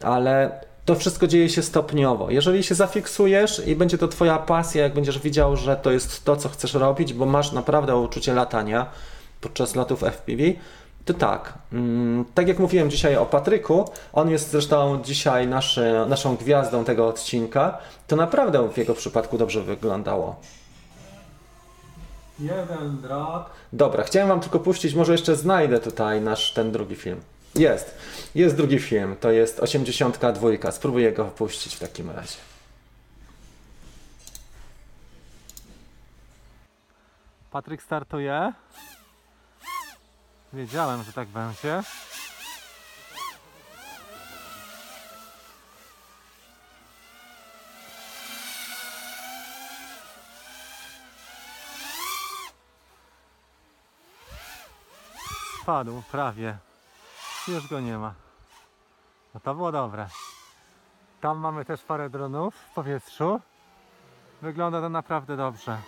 [0.02, 0.60] Ale
[0.90, 2.30] to wszystko dzieje się stopniowo.
[2.30, 6.36] Jeżeli się zafiksujesz i będzie to Twoja pasja, jak będziesz widział, że to jest to,
[6.36, 8.86] co chcesz robić, bo masz naprawdę uczucie latania
[9.40, 10.42] podczas lotów FPV,
[11.04, 11.54] to tak.
[11.72, 17.08] Mm, tak jak mówiłem dzisiaj o Patryku, on jest zresztą dzisiaj naszy, naszą gwiazdą tego
[17.08, 20.36] odcinka, to naprawdę w jego przypadku dobrze wyglądało.
[22.40, 23.44] Jeden drak.
[23.72, 27.20] Dobra, chciałem Wam tylko puścić, może jeszcze znajdę tutaj nasz ten drugi film.
[27.60, 27.94] Jest.
[28.34, 29.16] Jest drugi film.
[29.20, 30.72] To jest 82.
[30.72, 32.36] Spróbuję go puścić w takim razie.
[37.50, 38.52] Patryk startuje.
[40.52, 41.82] Wiedziałem, że tak będzie.
[55.62, 56.69] Spadł prawie.
[57.48, 58.14] Już go nie ma.
[59.34, 60.06] No to było dobre.
[61.20, 63.40] Tam mamy też parę dronów w powietrzu.
[64.42, 65.78] Wygląda to naprawdę dobrze.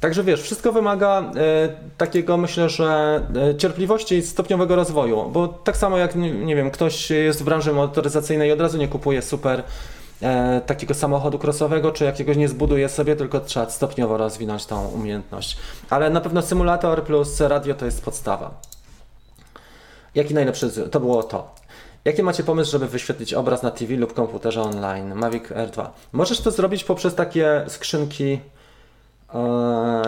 [0.00, 3.20] Także wiesz, wszystko wymaga e, takiego, myślę, że
[3.50, 7.44] e, cierpliwości i stopniowego rozwoju, bo tak samo jak, nie, nie wiem, ktoś jest w
[7.44, 9.62] branży motoryzacyjnej i od razu nie kupuje super
[10.22, 15.56] e, takiego samochodu crossowego, czy jakiegoś nie zbuduje sobie, tylko trzeba stopniowo rozwinąć tą umiejętność.
[15.90, 18.60] Ale na pewno symulator plus radio to jest podstawa.
[20.14, 21.54] Jaki najlepszy, to było to.
[22.04, 25.14] Jaki macie pomysł, żeby wyświetlić obraz na TV lub komputerze online?
[25.14, 25.86] Mavic R2.
[26.12, 28.40] Możesz to zrobić poprzez takie skrzynki,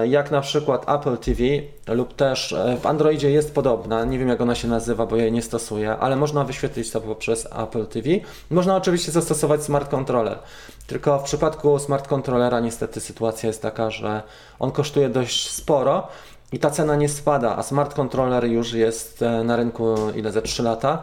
[0.04, 1.42] jak na przykład Apple TV
[1.88, 5.22] lub też e, w Androidzie jest podobna, nie wiem jak ona się nazywa, bo ja
[5.22, 8.08] jej nie stosuję, ale można wyświetlić to poprzez Apple TV.
[8.50, 10.38] Można oczywiście zastosować smart controller,
[10.86, 14.22] tylko w przypadku smart controllera niestety sytuacja jest taka, że
[14.58, 16.08] on kosztuje dość sporo
[16.52, 20.42] i ta cena nie spada, a smart controller już jest e, na rynku ile ze
[20.42, 21.02] 3 lata.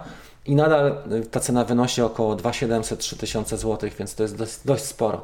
[0.50, 5.22] I nadal y, ta cena wynosi około 2700-3000 zł, więc to jest dość, dość sporo.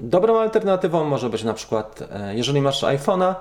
[0.00, 3.34] Dobrą alternatywą może być na przykład, e, jeżeli masz iPhone'a,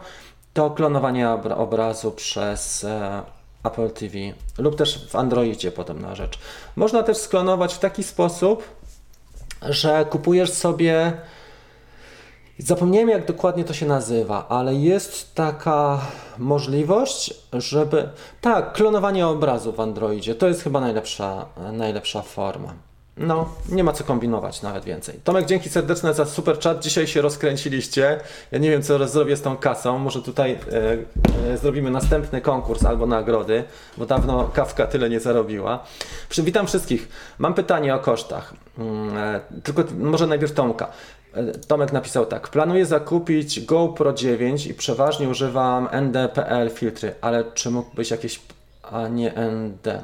[0.53, 3.23] to klonowanie obra- obrazu przez e,
[3.63, 4.17] Apple TV
[4.57, 6.39] lub też w Androidzie podobna rzecz.
[6.75, 8.63] Można też sklonować w taki sposób,
[9.61, 11.13] że kupujesz sobie
[12.59, 16.01] Zapomniałem, jak dokładnie to się nazywa, ale jest taka
[16.37, 18.09] możliwość, żeby.
[18.41, 22.73] Tak, klonowanie obrazu w Androidzie to jest chyba najlepsza, najlepsza forma.
[23.17, 25.19] No, nie ma co kombinować nawet więcej.
[25.23, 26.83] Tomek, dzięki serdeczne za super chat.
[26.83, 28.19] Dzisiaj się rozkręciliście.
[28.51, 29.99] Ja nie wiem, co zrobię z tą kasą.
[29.99, 33.63] Może tutaj e, e, zrobimy następny konkurs albo nagrody,
[33.97, 35.83] bo dawno kawka tyle nie zarobiła.
[36.37, 37.09] Witam wszystkich.
[37.37, 38.53] Mam pytanie o kosztach.
[38.77, 40.91] Mm, e, tylko może najpierw Tomka.
[41.67, 42.47] Tomek napisał tak.
[42.47, 48.39] Planuję zakupić GoPro 9 i przeważnie używam NDPL filtry, ale czy mógłbyś jakieś.
[48.91, 50.03] A nie ND.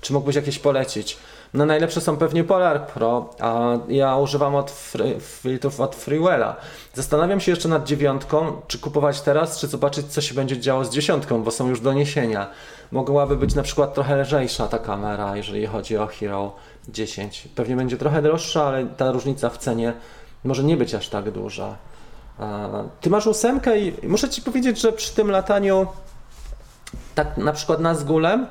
[0.00, 1.18] Czy mógłbyś jakieś polecić?
[1.54, 6.56] No najlepsze są pewnie Polar Pro, a ja używam od free, filtrów od Freewella.
[6.94, 10.90] Zastanawiam się jeszcze nad dziewiątką, czy kupować teraz, czy zobaczyć co się będzie działo z
[10.90, 12.50] dziesiątką, bo są już doniesienia.
[12.92, 16.52] Mogłaby być na przykład trochę lżejsza ta kamera, jeżeli chodzi o Hero
[16.88, 17.48] 10.
[17.54, 19.92] Pewnie będzie trochę droższa, ale ta różnica w cenie
[20.44, 21.76] może nie być aż tak duża.
[23.00, 25.86] Ty masz ósemkę i muszę Ci powiedzieć, że przy tym lataniu
[27.14, 28.46] tak na przykład na Zgulem,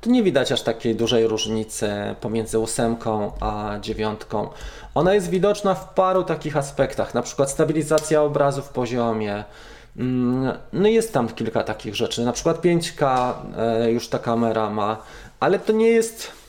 [0.00, 1.90] to nie widać aż takiej dużej różnicy
[2.20, 4.48] pomiędzy ósemką a dziewiątką.
[4.94, 9.44] Ona jest widoczna w paru takich aspektach, na przykład stabilizacja obrazu w poziomie.
[9.96, 12.24] Mm, No jest tam kilka takich rzeczy.
[12.24, 14.96] Na przykład 5K e, już ta kamera ma,
[15.40, 16.41] ale to nie jest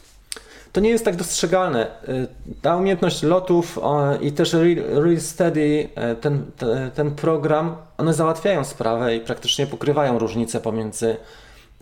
[0.73, 1.87] to nie jest tak dostrzegalne.
[2.09, 2.27] Y,
[2.61, 3.79] Ta umiejętność lotów
[4.21, 10.19] i też Real, Steady, e, ten, te- ten program, one załatwiają sprawę i praktycznie pokrywają
[10.19, 11.17] różnice pomiędzy,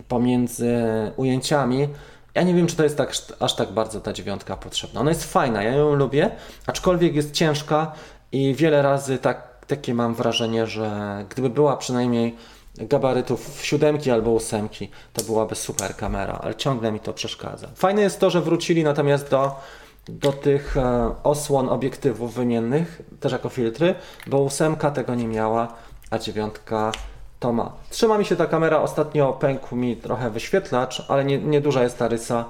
[0.08, 0.74] pomiędzy
[1.16, 1.88] ujęciami.
[2.34, 5.00] Ja nie wiem, czy to jest tak, aż tak bardzo ta dziewiątka potrzebna.
[5.00, 6.30] Ona jest fajna, ja ją lubię,
[6.66, 7.92] aczkolwiek jest ciężka
[8.32, 10.90] i wiele razy tak, takie mam wrażenie, że
[11.30, 12.36] gdyby była przynajmniej
[12.78, 17.68] gabarytów siódemki albo ósemki, to byłaby super kamera, ale ciągle mi to przeszkadza.
[17.74, 19.60] Fajne jest to, że wrócili natomiast do,
[20.08, 23.94] do tych e, osłon obiektywów wymiennych, też jako filtry,
[24.26, 25.68] bo ósemka tego nie miała,
[26.10, 26.92] a dziewiątka
[27.40, 27.72] to ma.
[27.90, 32.08] Trzyma mi się ta kamera, ostatnio pękł mi trochę wyświetlacz, ale nie, nieduża jest ta
[32.08, 32.44] rysa,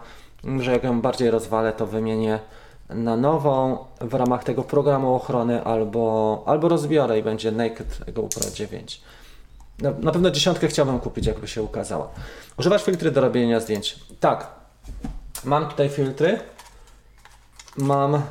[0.58, 2.38] że jak ją bardziej rozwalę, to wymienię
[2.88, 9.00] na nową w ramach tego programu ochrony albo, albo rozbiorę i będzie Naked GoPro 9.
[9.78, 12.08] Na, na pewno dziesiątkę chciałbym kupić, jakby się ukazała.
[12.58, 13.98] Używasz filtry do robienia zdjęć?
[14.20, 14.46] Tak.
[15.44, 16.40] Mam tutaj filtry.
[17.76, 18.22] Mam.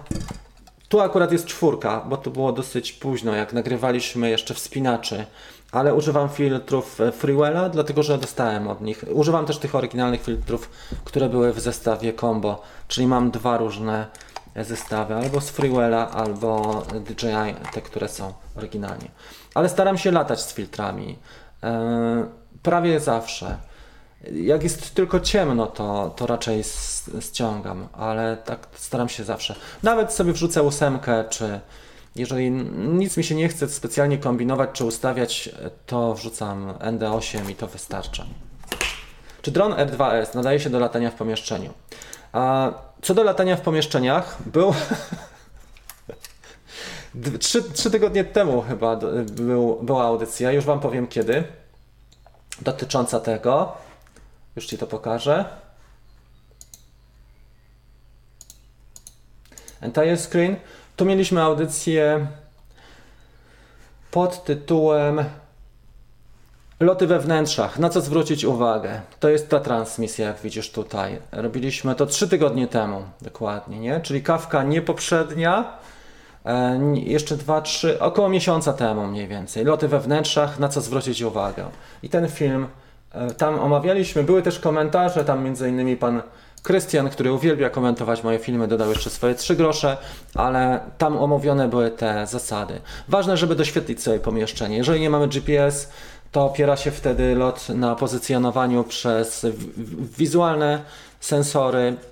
[0.90, 5.26] Tu akurat jest czwórka, bo to było dosyć późno, jak nagrywaliśmy jeszcze wspinaczy.
[5.72, 9.06] Ale używam filtrów e, Freewella, dlatego że dostałem od nich.
[9.14, 10.70] Używam też tych oryginalnych filtrów,
[11.04, 14.08] które były w zestawie combo, czyli mam dwa różne
[14.56, 19.12] zestawy, albo z Freewella, albo DJI, te, które są oryginalnie.
[19.54, 21.20] Ale staram się latać z filtrami.
[21.64, 22.26] E,
[22.64, 23.58] prawie zawsze.
[24.32, 26.64] Jak jest tylko ciemno, to, to raczej
[27.20, 29.56] ściągam, ale tak staram się zawsze.
[29.84, 31.60] Nawet sobie wrzucę ósemkę, czy
[32.16, 35.50] jeżeli nic mi się nie chce specjalnie kombinować czy ustawiać,
[35.86, 38.26] to wrzucam ND8 i to wystarcza.
[39.42, 41.74] Czy dron R2S nadaje się do latania w pomieszczeniu?
[42.34, 42.72] A
[43.02, 44.74] co do latania w pomieszczeniach, był.
[47.40, 48.96] trzy, trzy tygodnie temu chyba
[49.26, 51.44] był, była audycja, już Wam powiem kiedy,
[52.62, 53.74] dotycząca tego.
[54.56, 55.46] Już Ci to pokażę.
[59.82, 60.56] Entire screen.
[60.96, 62.28] Tu mieliśmy audycję
[64.12, 65.26] pod tytułem
[66.80, 67.80] Loty we wnętrzach.
[67.80, 69.02] Na co zwrócić uwagę?
[69.20, 71.22] To jest ta transmisja, jak widzisz tutaj.
[71.32, 74.00] Robiliśmy to trzy tygodnie temu, dokładnie, nie?
[74.00, 75.78] Czyli kawka nie poprzednia,
[76.94, 79.66] jeszcze dwa, trzy, około miesiąca temu mniej więcej.
[79.66, 81.66] Loty we wnętrzach, na co zwrócić uwagę.
[82.04, 82.68] I ten film
[83.12, 86.22] e, tam omawialiśmy, były też komentarze, tam między innymi pan
[86.64, 89.98] Krystian, który uwielbia komentować moje filmy, dodał jeszcze swoje trzy grosze,
[90.36, 92.82] ale tam omówione były te zasady.
[93.08, 94.78] Ważne, żeby doświetlić sobie pomieszczenie.
[94.78, 95.90] Jeżeli nie mamy GPS,
[96.32, 99.46] to opiera się wtedy lot na pozycjonowaniu przez
[100.18, 100.82] wizualne
[101.20, 102.11] sensory e,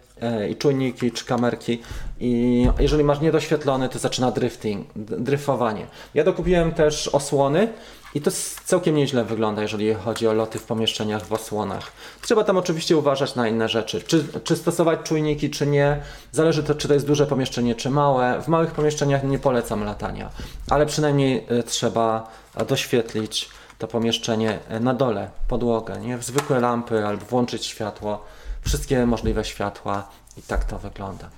[0.50, 1.82] i czujniki czy kamerki
[2.20, 5.88] i jeżeli masz niedoświetlony, to zaczyna drifting, dryfowanie.
[6.14, 7.68] Ja dokupiłem też osłony
[8.16, 8.32] i to
[8.66, 11.92] całkiem nieźle wygląda, jeżeli chodzi o loty w pomieszczeniach w osłonach.
[12.22, 14.02] Trzeba tam oczywiście uważać na inne rzeczy.
[14.02, 16.02] Czy, czy stosować czujniki, czy nie.
[16.32, 18.42] Zależy to, czy to jest duże pomieszczenie, czy małe.
[18.42, 20.30] W małych pomieszczeniach nie polecam latania,
[20.70, 22.32] ale przynajmniej e, trzeba
[22.68, 26.18] doświetlić to pomieszczenie e, na dole, podłogę, nie?
[26.18, 28.26] Zwykłe lampy albo włączyć światło,
[28.62, 31.30] wszystkie możliwe światła i tak to wygląda.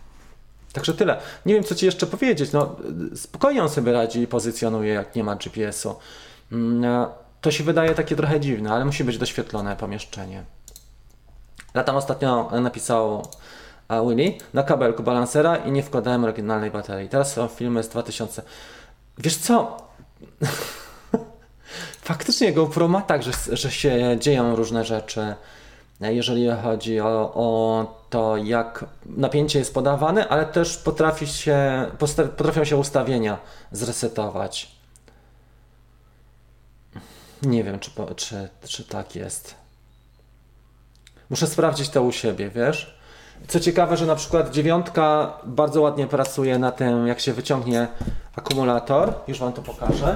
[0.74, 1.22] Także tyle.
[1.46, 2.52] Nie wiem, co Ci jeszcze powiedzieć.
[2.52, 2.76] No,
[3.16, 5.96] spokojnie on sobie radzi i pozycjonuje, jak nie ma GPS-u.
[6.52, 7.08] Mm, e,
[7.42, 10.44] to się wydaje takie trochę dziwne, ale musi być doświetlone pomieszczenie.
[11.74, 13.28] Latam ostatnio napisał
[13.90, 17.10] e, Willy na kabelku balansera i nie wkładałem oryginalnej baterii.
[17.10, 18.42] Teraz są filmy z 2000.
[19.18, 19.78] Wiesz co?
[22.02, 25.36] Faktycznie GoPro ma tak, że, że się dzieją różne rzeczy,
[26.10, 31.86] jeżeli chodzi o, o to, jak napięcie jest podawane, ale też potrafi się,
[32.38, 33.38] potrafią się ustawienia
[33.72, 34.72] zresetować.
[37.42, 39.56] Nie wiem, czy, czy, czy tak jest.
[41.30, 42.98] Muszę sprawdzić to u siebie, wiesz?
[43.48, 47.88] Co ciekawe, że na przykład dziewiątka bardzo ładnie pracuje na tym, jak się wyciągnie
[48.36, 49.14] akumulator.
[49.28, 50.16] Już Wam to pokażę.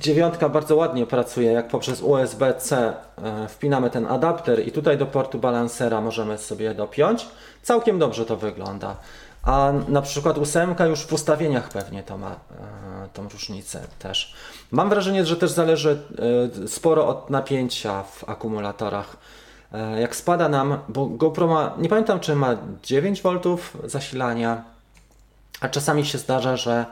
[0.00, 5.38] Dziewiątka bardzo ładnie pracuje, jak poprzez USB-C e, wpinamy ten adapter i tutaj do portu
[5.38, 7.28] balansera możemy sobie dopiąć.
[7.62, 8.96] Całkiem dobrze to wygląda.
[9.42, 12.36] A na przykład ósemka już w ustawieniach pewnie to ma e,
[13.14, 14.34] tą różnicę też.
[14.70, 16.02] Mam wrażenie, że też zależy
[16.64, 19.16] e, sporo od napięcia w akumulatorach.
[19.98, 23.30] Jak spada nam, bo GoPro ma, nie pamiętam czy ma 9 V
[23.84, 24.64] zasilania,
[25.60, 26.86] a czasami się zdarza, że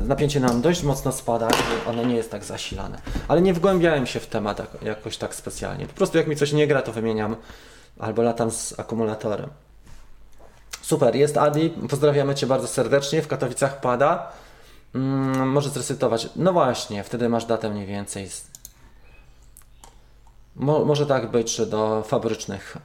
[0.00, 2.98] napięcie nam dość mocno spada i ono nie jest tak zasilane.
[3.28, 5.86] Ale nie wgłębiałem się w temat jakoś tak specjalnie.
[5.86, 7.36] Po prostu jak mi coś nie gra, to wymieniam
[7.98, 9.50] albo latam z akumulatorem.
[10.82, 14.32] Super, jest Adi, pozdrawiamy Cię bardzo serdecznie, w Katowicach pada.
[14.94, 16.28] Mm, może zresetować.
[16.36, 18.30] No właśnie, wtedy masz datę mniej więcej.
[20.56, 22.76] Mo może tak być, że do fabrycznych.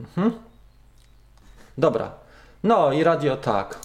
[0.00, 0.32] Mhm.
[1.78, 2.10] Dobra.
[2.62, 3.78] No i radio tak.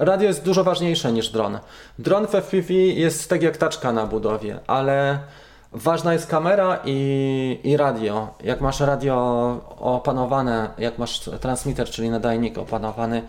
[0.00, 1.58] Radio jest dużo ważniejsze niż dron.
[1.98, 5.18] Dron w FPV jest tak jak taczka na budowie, ale
[5.72, 8.34] ważna jest kamera i, i radio.
[8.44, 9.14] Jak masz radio
[9.78, 13.22] opanowane, jak masz transmitter, czyli nadajnik opanowany,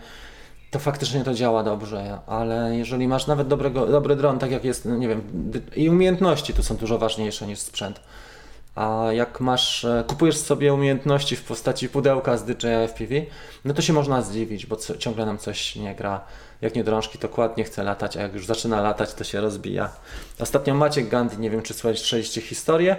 [0.70, 4.84] to faktycznie to działa dobrze, ale jeżeli masz nawet dobrego, dobry dron, tak jak jest,
[4.84, 5.22] nie wiem,
[5.76, 8.00] i umiejętności tu są dużo ważniejsze niż sprzęt.
[8.74, 13.14] A jak masz, e, kupujesz sobie umiejętności w postaci pudełka z DJI FPV,
[13.64, 16.20] no to się można zdziwić, bo co, ciągle nam coś nie gra.
[16.60, 19.40] Jak nie drążki, to kład nie chce latać, a jak już zaczyna latać, to się
[19.40, 19.90] rozbija.
[20.38, 22.96] Ostatnio Maciek Gandhi, nie wiem czy słyszeliście historię,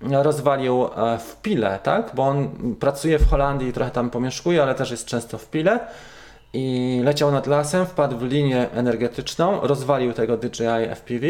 [0.00, 2.10] rozwalił e, w Pile, tak?
[2.14, 2.50] Bo on
[2.80, 5.80] pracuje w Holandii trochę tam pomieszkuje, ale też jest często w Pile.
[6.52, 11.26] I leciał nad lasem, wpadł w linię energetyczną, rozwalił tego DJI FPV,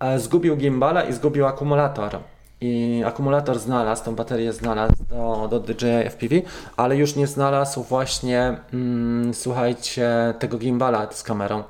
[0.00, 2.18] e, zgubił gimbala i zgubił akumulator.
[2.60, 6.34] I akumulator znalazł, tą baterię znalazł do, do DJI FPV,
[6.76, 11.62] ale już nie znalazł właśnie, mm, słuchajcie, tego gimbala z kamerą.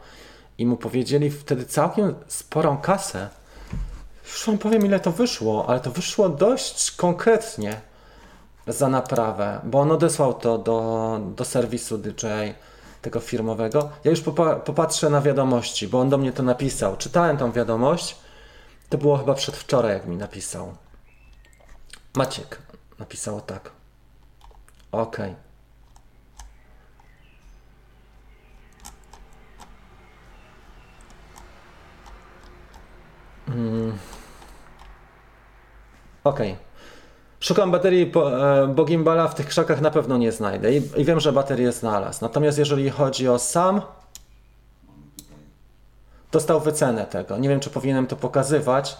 [0.58, 3.28] I mu powiedzieli wtedy całkiem sporą kasę.
[4.24, 7.80] Już wam powiem ile to wyszło, ale to wyszło dość konkretnie
[8.66, 12.54] za naprawę, bo on odesłał to do, do serwisu DJI
[13.02, 13.88] tego firmowego.
[14.04, 16.96] Ja już popa- popatrzę na wiadomości, bo on do mnie to napisał.
[16.96, 18.16] Czytałem tą wiadomość.
[18.90, 20.74] To było chyba przedwczoraj, jak mi napisał.
[22.14, 22.58] Maciek
[22.98, 23.70] napisało tak.
[24.92, 25.34] Okej.
[33.48, 33.98] Mm.
[36.24, 36.56] Okej.
[37.40, 41.04] Szukam baterii, po- e, bo gimbala w tych krzakach na pewno nie znajdę i, i
[41.04, 42.18] wiem, że baterię znalazł.
[42.22, 43.82] Natomiast jeżeli chodzi o sam,
[46.32, 47.38] dostał wycenę tego.
[47.38, 48.96] Nie wiem, czy powinienem to pokazywać,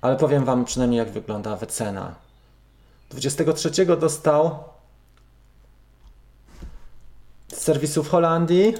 [0.00, 2.14] ale powiem Wam przynajmniej, jak wygląda wycena.
[3.10, 4.64] 23 dostał
[7.48, 8.74] z serwisu w Holandii.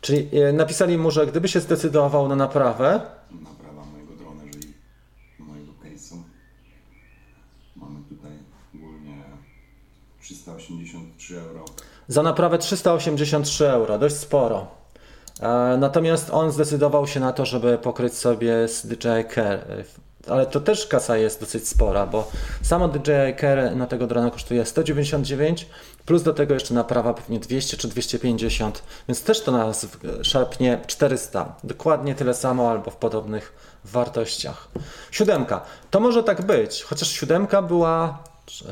[0.00, 3.00] Czyli e, napisali mu, że gdyby się zdecydował na naprawę,
[3.92, 4.74] mojego drona, jeżeli
[5.38, 6.22] mojego case'u.
[7.76, 8.32] Mamy tutaj
[8.74, 9.24] ogólnie
[10.20, 11.64] 383 euro.
[12.08, 14.66] Za naprawę 383 euro, dość sporo.
[15.40, 19.84] E, Natomiast on zdecydował się na to, żeby pokryć sobie z DJI Care.
[20.28, 22.30] Ale to też kasa jest dosyć spora, bo
[22.62, 25.66] samo DJI Care na tego drona kosztuje 199,
[26.06, 29.86] plus do tego jeszcze naprawa pewnie 200 czy 250, więc też to nas
[30.22, 31.54] szarpnie 400.
[31.64, 33.52] Dokładnie tyle samo albo w podobnych
[33.84, 34.68] wartościach.
[35.10, 35.60] Siódemka.
[35.90, 38.18] To może tak być, chociaż siódemka była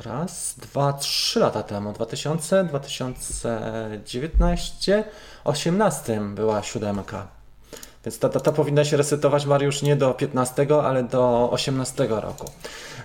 [0.05, 5.05] raz, dwa, trzy lata temu, 2000, 2019,
[5.45, 7.27] 18 była siódemka.
[8.05, 12.51] Więc ta data powinna się resetować, Mariusz, nie do 15, ale do 18 roku.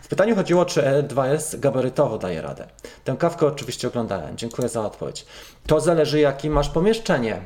[0.02, 2.68] W pytaniu chodziło, czy E2S gabarytowo daje radę.
[3.04, 4.38] Tę kawkę oczywiście oglądałem.
[4.38, 5.26] Dziękuję za odpowiedź.
[5.68, 7.42] To zależy, jakie masz pomieszczenie.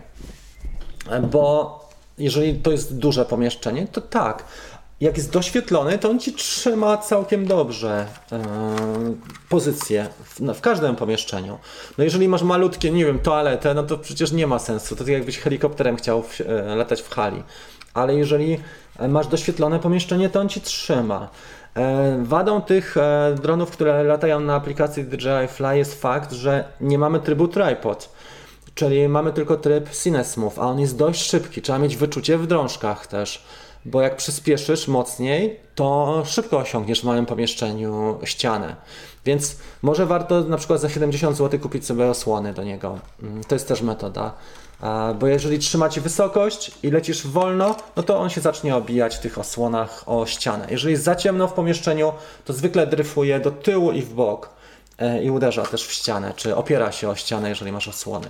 [1.32, 1.80] Bo
[2.18, 4.44] jeżeli to jest duże pomieszczenie, to tak.
[5.02, 8.44] Jak jest doświetlony, to on ci trzyma całkiem dobrze e,
[9.50, 11.58] pozycję w, no, w każdym pomieszczeniu.
[11.98, 14.96] No jeżeli masz malutkie, nie wiem, toaletę, no to przecież nie ma sensu.
[14.96, 17.44] To tak jakbyś helikopterem chciał w, e, latać w hali.
[17.94, 18.60] Ale jeżeli
[19.00, 21.30] e, masz doświetlone pomieszczenie, to on ci trzyma.
[22.24, 22.96] Wadą tych
[23.42, 28.10] dronów, które latają na aplikacji DJI Fly jest fakt, że nie mamy trybu tripod.
[28.76, 31.62] Czyli mamy tylko tryb Cinesmove, a on jest dość szybki.
[31.62, 33.44] Trzeba mieć wyczucie w drążkach też,
[33.86, 38.76] bo jak przyspieszysz mocniej, to szybko osiągniesz w małym pomieszczeniu ścianę.
[39.26, 43.00] Więc może warto na przykład za 70 zł kupić sobie osłony do niego.
[43.24, 44.34] Mm, To jest też metoda.
[45.20, 49.20] Bo jeżeli trzyma ci wysokość i lecisz wolno, no to on się zacznie obijać w
[49.20, 50.68] tych osłonach o ścianę.
[50.72, 52.14] Jeżeli jest za ciemno w pomieszczeniu,
[52.46, 54.50] to zwykle dryfuje do tyłu i w bok
[54.98, 58.28] e, i uderza też w ścianę, czy opiera się o ścianę, jeżeli masz osłony.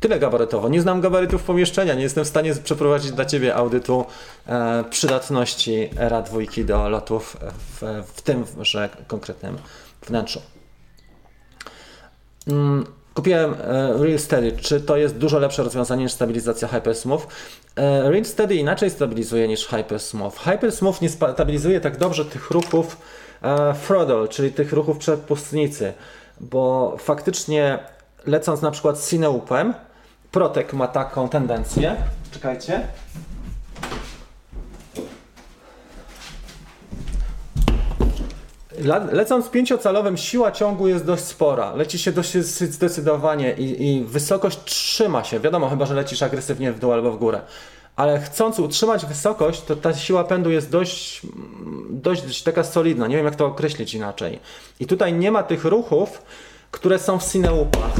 [0.00, 0.68] Tyle gabarytowo.
[0.68, 1.94] Nie znam gabarytów pomieszczenia.
[1.94, 4.04] Nie jestem w stanie przeprowadzić dla Ciebie audytu
[4.46, 9.58] e, przydatności ERA dwójki do lotów w, w tym że konkretnym
[10.06, 10.42] wnętrzu.
[12.46, 12.84] Mm,
[13.14, 14.52] Kupiłem e, Real Steady.
[14.52, 17.20] Czy to jest dużo lepsze rozwiązanie niż stabilizacja Hypersmooth?
[17.76, 20.32] E, Real Steady inaczej stabilizuje niż Hypersmooth.
[20.44, 22.96] Hypersmooth nie stabilizuje tak dobrze tych ruchów
[23.42, 25.92] e, throttle, czyli tych ruchów przepustnicy,
[26.40, 27.78] bo faktycznie
[28.26, 29.74] lecąc na przykład Cineupem,
[30.32, 31.96] Protek ma taką tendencję.
[32.30, 32.86] Czekajcie.
[39.12, 41.74] Lecąc pięciocalowym, siła ciągu jest dość spora.
[41.74, 45.40] Leci się dość zdecydowanie i, i wysokość trzyma się.
[45.40, 47.40] Wiadomo, chyba że lecisz agresywnie w dół albo w górę.
[47.96, 51.22] ale chcąc utrzymać wysokość, to ta siła pędu jest dość,
[51.90, 53.06] dość taka solidna.
[53.06, 54.40] Nie wiem, jak to określić inaczej.
[54.80, 56.22] I tutaj nie ma tych ruchów,
[56.70, 57.92] które są w Cineupach.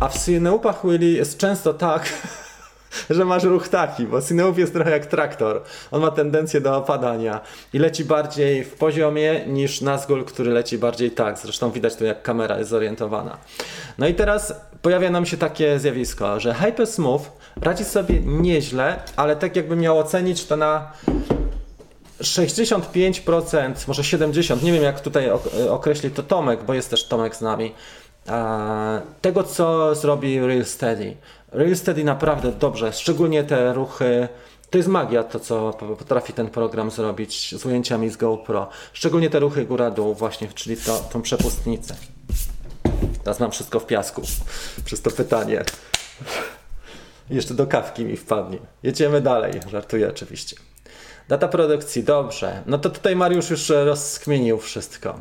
[0.00, 2.12] A w Cineupach, Willy, jest często tak,
[3.10, 5.62] że masz ruch taki, bo Cineup jest trochę jak traktor.
[5.90, 7.40] On ma tendencję do opadania
[7.72, 11.38] i leci bardziej w poziomie niż Nazgul, który leci bardziej tak.
[11.38, 13.38] Zresztą widać tu, jak kamera jest zorientowana.
[13.98, 17.22] No i teraz pojawia nam się takie zjawisko, że Hypersmooth
[17.60, 20.92] radzi sobie nieźle, ale tak jakby miał ocenić to na
[22.20, 27.36] 65%, może 70%, nie wiem jak tutaj ok- określić to Tomek, bo jest też Tomek
[27.36, 27.74] z nami,
[29.20, 31.16] tego co zrobi Real Steady.
[31.52, 34.28] Real Steady naprawdę dobrze, szczególnie te ruchy,
[34.70, 39.30] to jest magia to co po- potrafi ten program zrobić z ujęciami z GoPro, szczególnie
[39.30, 41.96] te ruchy góra-dół właśnie, czyli to, tą przepustnicę.
[43.24, 44.22] Teraz mam wszystko w piasku
[44.84, 45.64] przez to pytanie.
[47.30, 48.58] Jeszcze do kawki mi wpadnie.
[48.82, 50.56] Jedziemy dalej, żartuję oczywiście.
[51.28, 52.62] Data produkcji, dobrze.
[52.66, 55.20] No to tutaj Mariusz już e, rozkminił wszystko.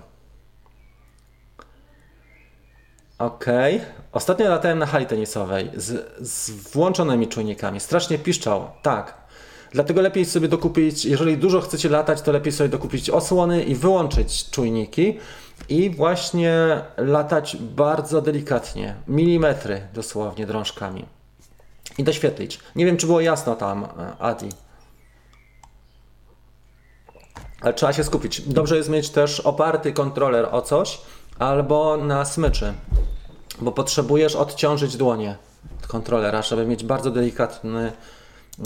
[3.19, 3.81] Okej.
[4.11, 7.79] Ostatnio latałem na hali tenisowej z, z włączonymi czujnikami.
[7.79, 9.17] Strasznie piszczał, tak.
[9.71, 14.49] Dlatego lepiej sobie dokupić, jeżeli dużo chcecie latać, to lepiej sobie dokupić osłony i wyłączyć
[14.49, 15.19] czujniki
[15.69, 21.05] i właśnie latać bardzo delikatnie, milimetry dosłownie drążkami
[21.97, 22.59] i doświetlić.
[22.75, 24.49] Nie wiem, czy było jasno tam, e, Adi.
[27.61, 28.41] Ale trzeba się skupić.
[28.41, 31.01] Dobrze jest mieć też oparty kontroler o coś
[31.39, 32.73] albo na smyczy,
[33.61, 35.35] bo potrzebujesz odciążyć dłonie
[35.79, 37.91] od kontrolera, żeby mieć bardzo delikatny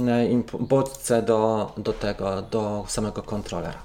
[0.08, 0.28] e,
[0.60, 3.78] bodźce do, do tego, do samego kontrolera.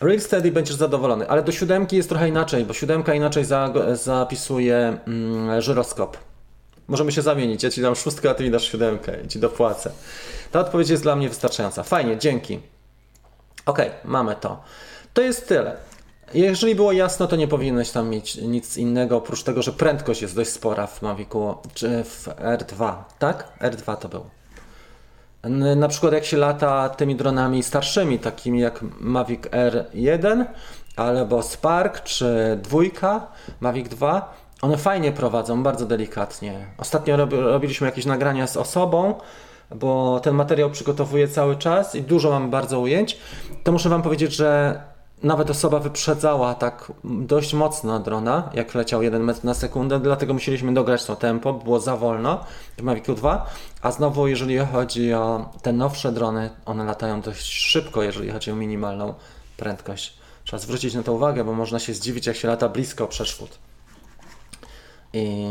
[0.00, 4.98] Real Steady będziesz zadowolony, ale do siódemki jest trochę inaczej, bo siódemka inaczej za, zapisuje
[5.06, 6.16] mm, żyroskop.
[6.88, 7.62] Możemy się zamienić.
[7.62, 9.92] Ja ci dam szóstkę, a ty mi dasz siódemkę i ci dopłacę.
[10.52, 11.82] Ta odpowiedź jest dla mnie wystarczająca.
[11.82, 12.60] Fajnie, dzięki.
[13.66, 14.62] Ok, mamy to.
[15.14, 15.76] To jest tyle.
[16.34, 20.36] Jeżeli było jasno, to nie powinieneś tam mieć nic innego, oprócz tego, że prędkość jest
[20.36, 23.48] dość spora w Mavicu, czy w R2, tak?
[23.60, 24.24] R2 to był.
[25.76, 30.44] Na przykład jak się lata tymi dronami starszymi, takimi jak Mavic R1
[30.96, 33.26] albo Spark czy dwójka,
[33.60, 36.66] Mavic 2, one fajnie prowadzą, bardzo delikatnie.
[36.78, 39.14] Ostatnio robi, robiliśmy jakieś nagrania z osobą,
[39.74, 43.18] bo ten materiał przygotowuję cały czas i dużo mam bardzo ujęć,
[43.64, 44.80] to muszę Wam powiedzieć, że
[45.22, 50.74] nawet osoba wyprzedzała tak dość mocno drona, jak leciał 1 metr na sekundę, dlatego musieliśmy
[50.74, 52.44] dograć to tempo, było za wolno
[52.78, 53.50] w Mavicu 2,
[53.82, 58.56] a znowu jeżeli chodzi o te nowsze drony, one latają dość szybko, jeżeli chodzi o
[58.56, 59.14] minimalną
[59.56, 60.18] prędkość.
[60.44, 63.58] Trzeba zwrócić na to uwagę, bo można się zdziwić, jak się lata blisko przeszkód.
[65.12, 65.46] I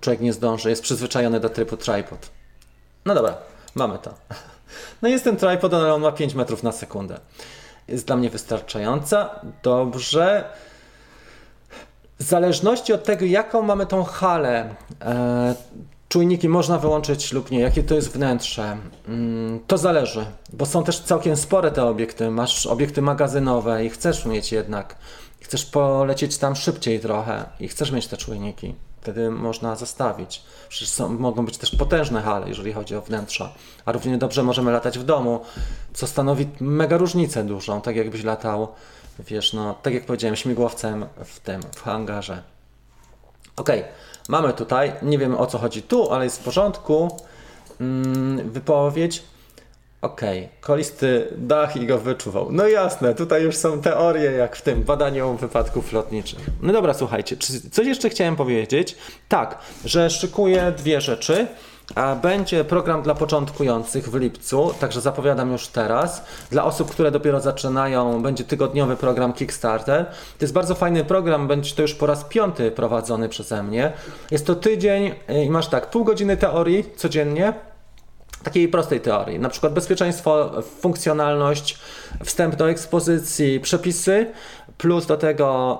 [0.00, 2.30] człowiek nie zdąży, jest przyzwyczajony do trybu tripod.
[3.04, 3.36] No dobra,
[3.74, 4.14] mamy to.
[5.02, 7.20] No jest ten tripod, ale on ma 5 metrów na sekundę.
[7.90, 9.40] Jest dla mnie wystarczająca.
[9.62, 10.44] Dobrze.
[12.18, 15.54] W zależności od tego, jaką mamy tą halę, e,
[16.08, 18.76] czujniki można wyłączyć lub nie, jakie to jest wnętrze,
[19.08, 22.30] mm, to zależy, bo są też całkiem spore te obiekty.
[22.30, 24.96] Masz obiekty magazynowe i chcesz mieć jednak,
[25.40, 28.74] chcesz polecieć tam szybciej trochę i chcesz mieć te czujniki.
[29.00, 30.42] Wtedy można zostawić.
[30.68, 33.52] Przecież są, mogą być też potężne hale, jeżeli chodzi o wnętrza.
[33.84, 35.40] A równie dobrze możemy latać w domu,
[35.92, 38.68] co stanowi mega różnicę dużą, tak jakbyś latał,
[39.18, 42.42] wiesz, no, tak jak powiedziałem, śmigłowcem w tym, w hangarze.
[43.56, 43.70] Ok,
[44.28, 47.16] mamy tutaj, nie wiem o co chodzi tu, ale jest w porządku.
[47.80, 48.50] Mm,
[50.02, 50.10] wypowiedź.
[50.10, 50.20] Ok,
[50.60, 52.48] kolisty dach i go wyczuwał.
[52.50, 56.38] No jasne, tutaj już są teorie, jak w tym badaniu wypadków lotniczych.
[56.62, 58.96] No dobra, słuchajcie, czy coś jeszcze chciałem powiedzieć?
[59.28, 61.46] Tak, że szykuję dwie rzeczy.
[61.94, 66.24] A będzie program dla początkujących w lipcu, także zapowiadam już teraz.
[66.50, 70.06] Dla osób, które dopiero zaczynają, będzie tygodniowy program Kickstarter.
[70.06, 73.92] To jest bardzo fajny program, będzie to już po raz piąty prowadzony przeze mnie.
[74.30, 77.52] Jest to tydzień y, i masz tak, pół godziny teorii codziennie,
[78.42, 81.78] takiej prostej teorii, na przykład bezpieczeństwo, funkcjonalność,
[82.24, 84.26] wstęp do ekspozycji, przepisy,
[84.80, 85.78] plus do tego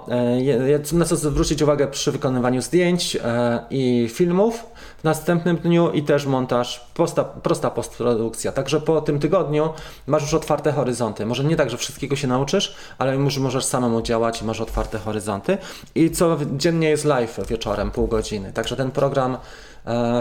[0.93, 4.67] e, na co zwrócić uwagę przy wykonywaniu zdjęć e, i filmów
[4.99, 8.53] w następnym dniu i też montaż, prosta, prosta postprodukcja.
[8.53, 9.71] Także po tym tygodniu
[10.07, 11.27] masz już otwarte horyzonty.
[11.27, 14.99] Może nie tak, że wszystkiego się nauczysz, ale już możesz samemu działać i masz otwarte
[14.99, 15.59] horyzonty.
[15.95, 18.53] I codziennie jest live wieczorem, pół godziny.
[18.53, 19.37] Także ten program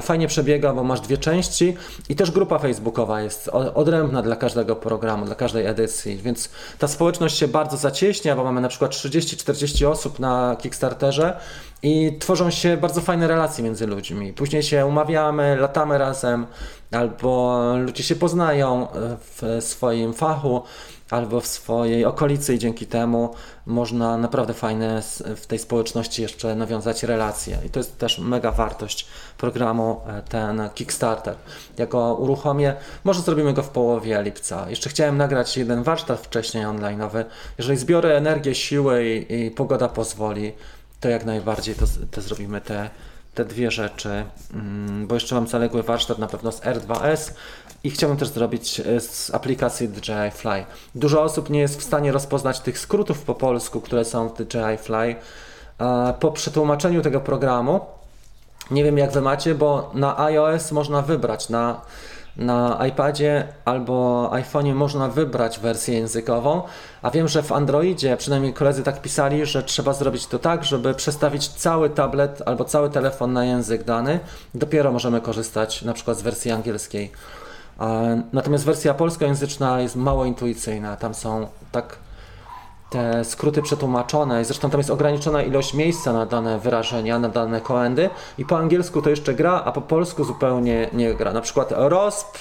[0.01, 1.77] Fajnie przebiega, bo masz dwie części
[2.09, 6.49] i też grupa facebookowa jest odrębna dla każdego programu, dla każdej edycji, więc
[6.79, 11.39] ta społeczność się bardzo zacieśnia, bo mamy na przykład 30-40 osób na Kickstarterze
[11.83, 14.33] i tworzą się bardzo fajne relacje między ludźmi.
[14.33, 16.45] Później się umawiamy, latamy razem,
[16.91, 20.63] albo ludzie się poznają e, w swoim fachu,
[21.09, 23.33] albo w swojej okolicy i dzięki temu
[23.65, 25.01] można naprawdę fajne
[25.35, 27.57] w tej społeczności jeszcze nawiązać relacje.
[27.65, 29.07] I to jest też mega wartość
[29.37, 31.35] programu e, ten Kickstarter.
[31.77, 34.69] Jak go uruchomię, może zrobimy go w połowie lipca.
[34.69, 37.25] Jeszcze chciałem nagrać jeden warsztat wcześniej online'owy.
[37.57, 40.51] Jeżeli zbiorę energię, siłę i, i pogoda pozwoli,
[40.99, 42.89] to jak najbardziej to, to zrobimy te,
[43.35, 47.31] te dwie rzeczy, mm, bo jeszcze mam zaległy warsztat na pewno z R2S
[47.83, 50.65] i chciałbym też zrobić e, z aplikacji DJI Fly.
[50.95, 54.77] Dużo osób nie jest w stanie rozpoznać tych skrótów po polsku, które są w DJI
[54.77, 55.15] Fly.
[56.19, 57.79] Po przetłumaczeniu tego programu,
[58.71, 61.81] nie wiem jak wy macie, bo na iOS można wybrać, na,
[62.37, 66.61] na iPadzie albo iPhone'ie można wybrać wersję językową,
[67.01, 70.93] a wiem, że w Androidzie, przynajmniej koledzy tak pisali, że trzeba zrobić to tak, żeby
[70.93, 74.19] przestawić cały tablet albo cały telefon na język dany.
[74.55, 77.11] Dopiero możemy korzystać na przykład z wersji angielskiej.
[78.33, 80.95] Natomiast wersja polskojęzyczna jest mało intuicyjna.
[80.95, 81.97] Tam są tak
[82.89, 88.09] te skróty przetłumaczone, zresztą tam jest ograniczona ilość miejsca na dane wyrażenia, na dane koendy
[88.37, 91.33] i po angielsku to jeszcze gra, a po polsku zupełnie nie gra.
[91.33, 92.37] Na przykład ROSP,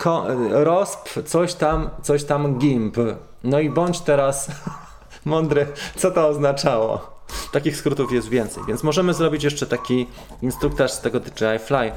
[0.00, 2.96] ko, ROSP, coś tam, coś tam GIMP.
[3.44, 4.50] No i bądź teraz
[5.24, 7.20] mądry, co to oznaczało.
[7.52, 10.06] Takich skrótów jest więcej, więc możemy zrobić jeszcze taki
[10.42, 11.92] instruktaż z tego DJI Fly.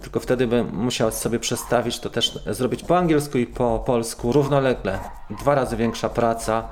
[0.00, 4.98] Tylko wtedy bym musiał sobie przestawić to też zrobić po angielsku i po polsku równolegle.
[5.30, 6.68] Dwa razy większa praca,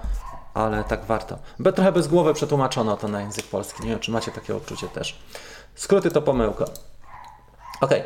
[0.54, 1.38] ale tak warto.
[1.58, 3.82] Be, trochę bez głowy przetłumaczono to na język polski.
[3.82, 5.18] Nie wiem, czy macie takie odczucie też.
[5.74, 6.64] Skróty to pomyłka.
[7.80, 8.02] Okej.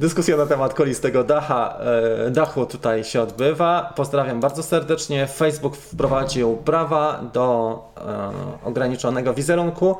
[0.00, 1.78] Dyskusja na temat kolistego dacha,
[2.26, 3.92] e, dachu tutaj się odbywa.
[3.96, 5.26] Pozdrawiam bardzo serdecznie.
[5.26, 9.96] Facebook wprowadził prawa do e, ograniczonego wizerunku,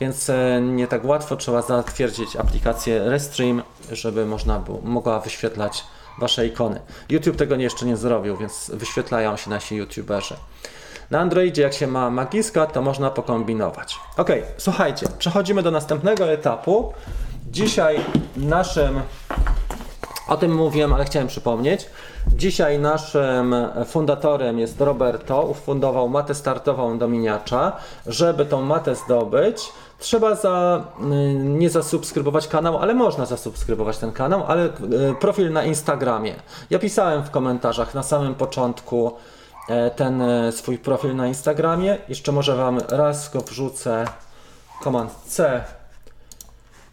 [0.00, 5.84] więc e, nie tak łatwo trzeba zatwierdzić aplikację Restream, żeby można było, mogła wyświetlać
[6.18, 6.80] Wasze ikony.
[7.08, 10.34] YouTube tego jeszcze nie zrobił, więc wyświetlają się nasi YouTuberzy.
[11.10, 13.96] Na Androidzie, jak się ma Magiska, to można pokombinować.
[14.16, 16.92] Ok, słuchajcie, przechodzimy do następnego etapu.
[17.50, 18.00] Dzisiaj
[18.36, 19.00] naszym
[20.28, 21.86] o tym mówiłem, ale chciałem przypomnieć.
[22.26, 23.54] Dzisiaj naszym
[23.86, 25.42] fundatorem jest Roberto.
[25.42, 27.72] Ufundował matę startową do miniacza.
[28.06, 34.44] Żeby tą matę zdobyć, trzeba za, y, nie zasubskrybować kanał, ale można zasubskrybować ten kanał,
[34.48, 34.70] ale y,
[35.20, 36.34] profil na Instagramie.
[36.70, 39.12] Ja pisałem w komentarzach na samym początku
[39.68, 41.98] e, ten e, swój profil na Instagramie.
[42.08, 44.04] Jeszcze może Wam raz go wrzucę.
[44.84, 45.64] Command C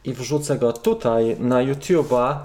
[0.04, 2.36] i wrzucę go tutaj na YouTube'a.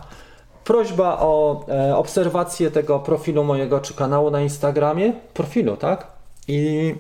[0.65, 5.13] Prośba o e, obserwację tego profilu mojego czy kanału na Instagramie.
[5.35, 6.07] Profilu, tak?
[6.49, 6.95] I,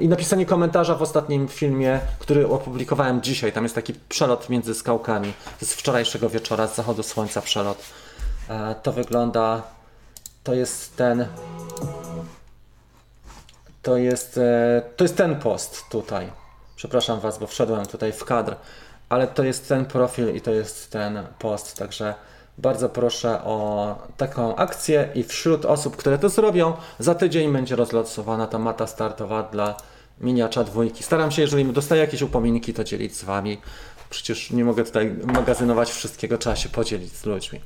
[0.00, 3.52] I napisanie komentarza w ostatnim filmie, który opublikowałem dzisiaj.
[3.52, 5.32] Tam jest taki przelot między skałkami.
[5.32, 7.78] To jest wczorajszego wieczora z zachodu słońca przelot.
[8.48, 9.62] E, to wygląda.
[10.44, 11.26] To jest ten.
[13.82, 16.30] To jest, e, to jest ten post tutaj.
[16.76, 18.56] Przepraszam Was, bo wszedłem tutaj w kadr,
[19.08, 22.14] ale to jest ten profil i to jest ten post, także
[22.58, 28.46] bardzo proszę o taką akcję i wśród osób, które to zrobią, za tydzień będzie rozlosowana
[28.46, 29.76] ta mata startowa dla
[30.20, 31.02] miniacza dwójki.
[31.02, 33.58] Staram się, jeżeli dostaję jakieś upominki, to dzielić z Wami.
[34.10, 37.60] Przecież nie mogę tutaj magazynować wszystkiego, trzeba się podzielić z ludźmi.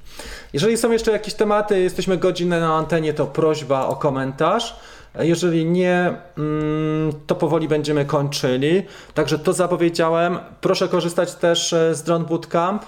[0.52, 4.76] Jeżeli są jeszcze jakieś tematy, jesteśmy godzinę na antenie, to prośba o komentarz.
[5.18, 8.82] Jeżeli nie, mm, to powoli będziemy kończyli.
[9.14, 10.38] Także to zapowiedziałem.
[10.60, 12.84] Proszę korzystać też e, z Drone Bootcamp,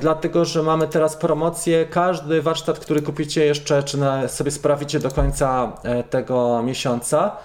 [0.00, 1.86] dlatego że mamy teraz promocję.
[1.86, 7.36] Każdy warsztat, który kupicie jeszcze, czy sobie sprawicie do końca e, tego miesiąca,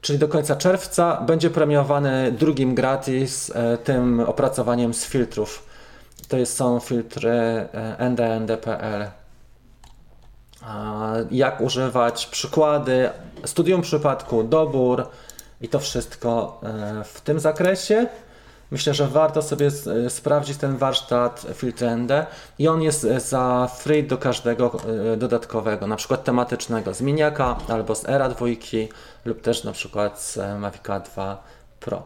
[0.00, 5.68] czyli do końca czerwca, będzie premiowany drugim gratis e, tym opracowaniem z filtrów.
[6.28, 9.17] To są filtry ndnd.pl.
[11.30, 13.10] Jak używać, przykłady,
[13.44, 15.06] studium przypadku, dobór
[15.60, 18.06] i to wszystko e, w tym zakresie.
[18.70, 19.66] Myślę, że warto sobie
[20.06, 22.10] e, sprawdzić ten warsztat Filtry ND
[22.58, 24.76] i on jest e, za free do każdego
[25.16, 28.46] dodatkowego, na przykład tematycznego z Miniaka albo z Era 2
[29.24, 31.42] lub też na przykład z Mavica 2
[31.80, 32.02] Pro.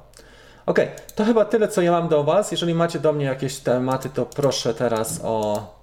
[0.67, 0.79] Ok,
[1.15, 2.53] to chyba tyle, co ja mam do Was.
[2.53, 5.82] Jeżeli macie do mnie jakieś tematy, to proszę teraz o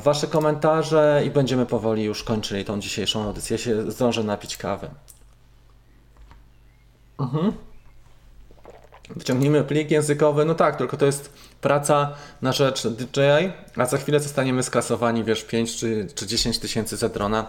[0.00, 3.54] Wasze komentarze i będziemy powoli już kończyli tą dzisiejszą audycję.
[3.54, 4.90] Ja się zdążę napić kawy.
[7.18, 7.52] Mhm.
[9.16, 14.20] wyciągnijmy plik językowy, no tak, tylko to jest praca na rzecz DJI, a za chwilę
[14.20, 17.46] zostaniemy skasowani, wiesz, 5 czy, czy 10 tysięcy za drona.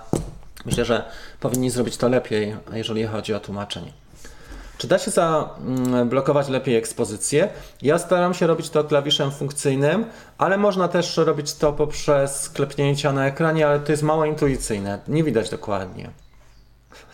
[0.65, 3.93] Myślę, że powinni zrobić to lepiej, jeżeli chodzi o tłumaczenie.
[4.81, 7.49] Czy da się zablokować lepiej ekspozycję?
[7.81, 10.05] Ja staram się robić to klawiszem funkcyjnym,
[10.37, 14.99] ale można też robić to poprzez klepnięcia na ekranie, ale to jest mało intuicyjne.
[15.07, 16.09] Nie widać dokładnie.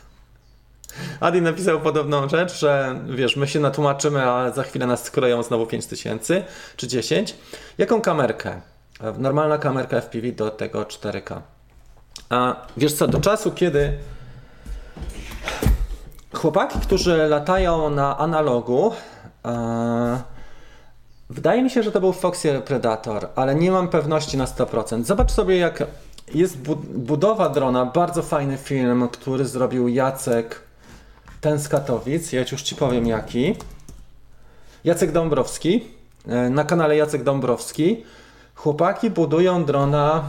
[1.20, 5.65] Adi napisał podobną rzecz, że wiesz, my się natłumaczymy, a za chwilę nas skroją znowu
[5.65, 6.43] 5000
[6.76, 7.36] czy 10.
[7.78, 8.61] Jaką kamerkę?
[9.18, 11.41] Normalna kamerka FPV do tego 4K.
[12.30, 13.97] A wiesz co, do czasu, kiedy
[16.38, 18.91] chłopaki, którzy latają na analogu,
[19.45, 20.21] e,
[21.29, 25.05] wydaje mi się, że to był Foxy Predator, ale nie mam pewności na 100%.
[25.05, 25.83] Zobacz sobie, jak
[26.33, 30.61] jest bu- budowa drona, bardzo fajny film, który zrobił Jacek
[31.41, 33.55] ten z Katowic, ja już ci powiem jaki.
[34.83, 35.83] Jacek Dąbrowski,
[36.27, 38.03] e, na kanale Jacek Dąbrowski.
[38.55, 40.23] Chłopaki budują drona,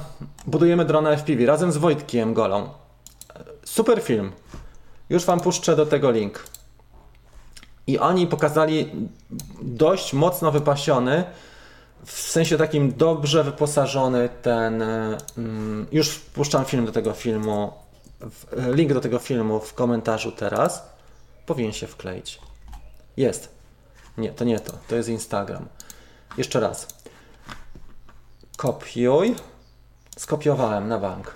[0.47, 2.63] budujemy drona FPV razem z Wojtkiem Golą.
[2.65, 2.69] E,
[3.65, 4.33] Super film.
[5.11, 6.45] Już wam puszczę do tego link.
[7.87, 8.93] I oni pokazali
[9.63, 11.25] dość mocno wypasiony,
[12.07, 14.83] w sensie takim dobrze wyposażony ten.
[15.39, 17.73] mm, Już puszczam film do tego filmu.
[18.73, 20.83] Link do tego filmu w komentarzu teraz.
[21.47, 22.41] Powinien się wkleić.
[23.17, 23.49] Jest.
[24.19, 24.73] Nie, to nie to.
[24.89, 25.69] To jest Instagram.
[26.39, 26.87] Jeszcze raz.
[28.57, 29.35] Kopiuj.
[30.19, 31.35] Skopiowałem na bank.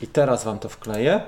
[0.00, 1.22] I teraz wam to wkleję.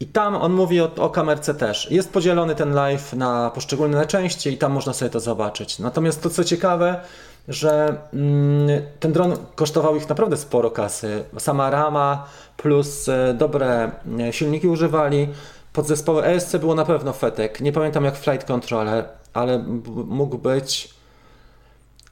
[0.00, 1.90] I tam on mówi o, o kamerce też.
[1.90, 5.78] Jest podzielony ten live na poszczególne części i tam można sobie to zobaczyć.
[5.78, 7.00] Natomiast to co ciekawe,
[7.48, 11.24] że mm, ten dron kosztował ich naprawdę sporo kasy.
[11.38, 12.26] Sama rama
[12.56, 13.90] plus e, dobre
[14.20, 15.28] e, silniki używali.
[15.72, 17.60] Podzespoły ESC było na pewno fetek.
[17.60, 19.58] Nie pamiętam jak flight controller, ale
[20.06, 20.95] mógł być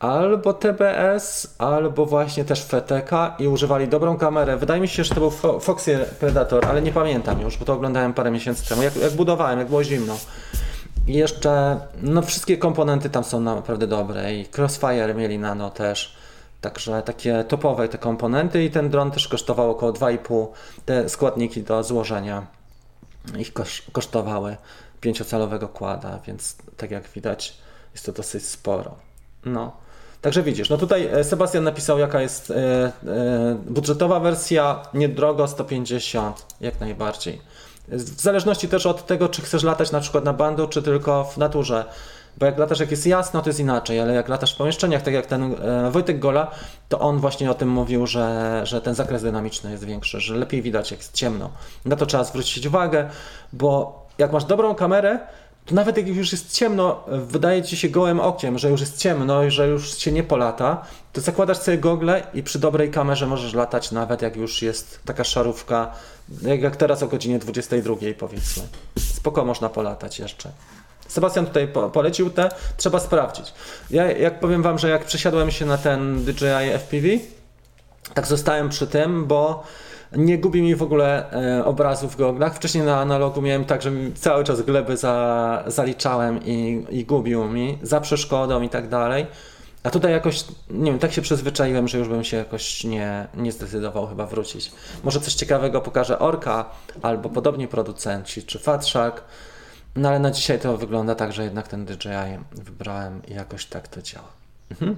[0.04, 4.56] albo TBS, albo właśnie też FTK i używali dobrą kamerę.
[4.56, 7.72] Wydaje mi się, że to był Fo- Foxy Predator, ale nie pamiętam już, bo to
[7.72, 10.16] oglądałem parę miesięcy temu, jak, jak budowałem, jak było zimno.
[11.06, 16.16] I jeszcze, no wszystkie komponenty tam są naprawdę dobre i Crossfire mieli nano też.
[16.60, 20.46] Także takie topowe te komponenty i ten dron też kosztował około 2,5
[20.84, 22.46] te składniki do złożenia
[23.38, 24.56] ich kosz, kosztowały
[25.00, 27.58] pięciocalowego kłada, więc tak jak widać
[27.92, 28.94] jest to dosyć sporo.
[29.44, 29.83] No.
[30.24, 32.92] Także widzisz, no tutaj e, Sebastian napisał jaka jest e, e,
[33.66, 37.40] budżetowa wersja, niedrogo 150, jak najbardziej.
[37.88, 41.36] W zależności też od tego, czy chcesz latać na przykład na bandu, czy tylko w
[41.36, 41.84] naturze.
[42.38, 45.14] Bo jak latasz, jak jest jasno, to jest inaczej, ale jak latasz w pomieszczeniach, tak
[45.14, 45.54] jak ten
[45.90, 46.50] Wojtek Gola,
[46.88, 50.62] to on właśnie o tym mówił, że, że ten zakres dynamiczny jest większy, że lepiej
[50.62, 51.50] widać, jak jest ciemno.
[51.84, 53.08] Na to trzeba zwrócić uwagę,
[53.52, 55.18] bo jak masz dobrą kamerę,
[55.66, 59.44] to nawet jak już jest ciemno, wydaje ci się gołym okiem, że już jest ciemno
[59.44, 63.54] i że już się nie polata, to zakładasz sobie gogle i przy dobrej kamerze możesz
[63.54, 65.92] latać nawet jak już jest taka szarówka,
[66.42, 68.62] jak, teraz o godzinie 22 powiedzmy.
[68.98, 70.50] Spoko można polatać jeszcze.
[71.08, 73.52] Sebastian tutaj po, polecił te, trzeba sprawdzić.
[73.90, 77.08] Ja jak powiem wam, że jak przesiadłem się na ten DJI FPV,
[78.14, 79.64] tak zostałem przy tym, bo
[80.16, 82.54] nie gubi mi w ogóle e, obrazu w goglach.
[82.54, 87.78] Wcześniej na analogu miałem tak, że cały czas gleby za, zaliczałem i, i gubił mi
[87.82, 89.26] za przeszkodą i tak dalej.
[89.82, 93.52] A tutaj jakoś, nie wiem, tak się przyzwyczaiłem, że już bym się jakoś nie, nie
[93.52, 94.72] zdecydował chyba wrócić.
[95.04, 96.64] Może coś ciekawego pokaże Orka,
[97.02, 99.24] albo podobni producenci, czy Fatshark.
[99.96, 103.88] No ale na dzisiaj to wygląda tak, że jednak ten DJI wybrałem i jakoś tak
[103.88, 104.28] to działa.
[104.70, 104.96] Mhm.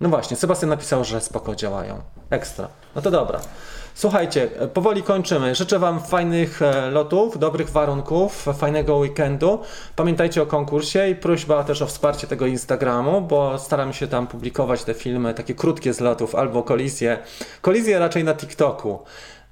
[0.00, 2.02] No właśnie, Sebastian napisał, że spoko działają.
[2.30, 2.68] Ekstra.
[2.94, 3.40] No to dobra.
[3.98, 5.54] Słuchajcie, powoli kończymy.
[5.54, 9.60] Życzę Wam fajnych e, lotów, dobrych warunków, fajnego weekendu.
[9.96, 14.84] Pamiętajcie o konkursie i prośba też o wsparcie tego Instagramu, bo staram się tam publikować
[14.84, 17.18] te filmy, takie krótkie z lotów albo kolizje.
[17.60, 18.98] Kolizje raczej na TikToku.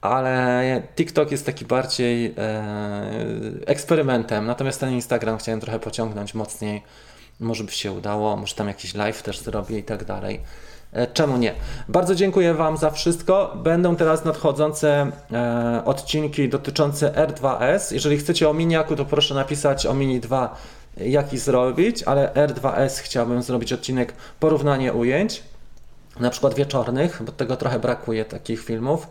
[0.01, 2.65] Ale TikTok jest taki bardziej e,
[3.67, 6.83] eksperymentem, natomiast ten Instagram chciałem trochę pociągnąć mocniej.
[7.41, 10.41] Może by się udało, może tam jakiś live też zrobię i tak dalej.
[10.95, 11.55] E, Czemu nie?
[11.89, 13.53] Bardzo dziękuję Wam za wszystko.
[13.57, 17.95] Będą teraz nadchodzące e, odcinki dotyczące R2S.
[17.95, 20.57] Jeżeli chcecie o miniaku, to proszę napisać o Mini 2,
[20.97, 25.43] jaki zrobić, ale R2S chciałbym zrobić odcinek porównanie ujęć,
[26.21, 29.09] na przykład wieczornych, bo tego trochę brakuje takich filmów.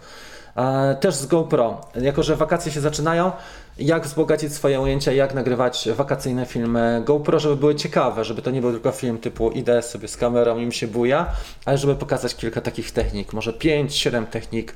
[0.99, 3.31] Też z GoPro, jako że wakacje się zaczynają,
[3.77, 8.61] jak wzbogacić swoje ujęcia, jak nagrywać wakacyjne filmy GoPro, żeby były ciekawe, żeby to nie
[8.61, 11.25] był tylko film typu idę sobie z kamerą i mi się buja,
[11.65, 14.73] ale żeby pokazać kilka takich technik, może 5-7 technik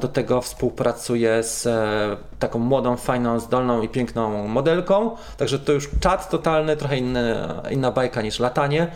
[0.00, 5.16] Do tego współpracuję z e, taką młodą, fajną, zdolną i piękną modelką.
[5.36, 7.36] Także to już czat totalny, trochę inny,
[7.70, 8.92] inna bajka niż latanie.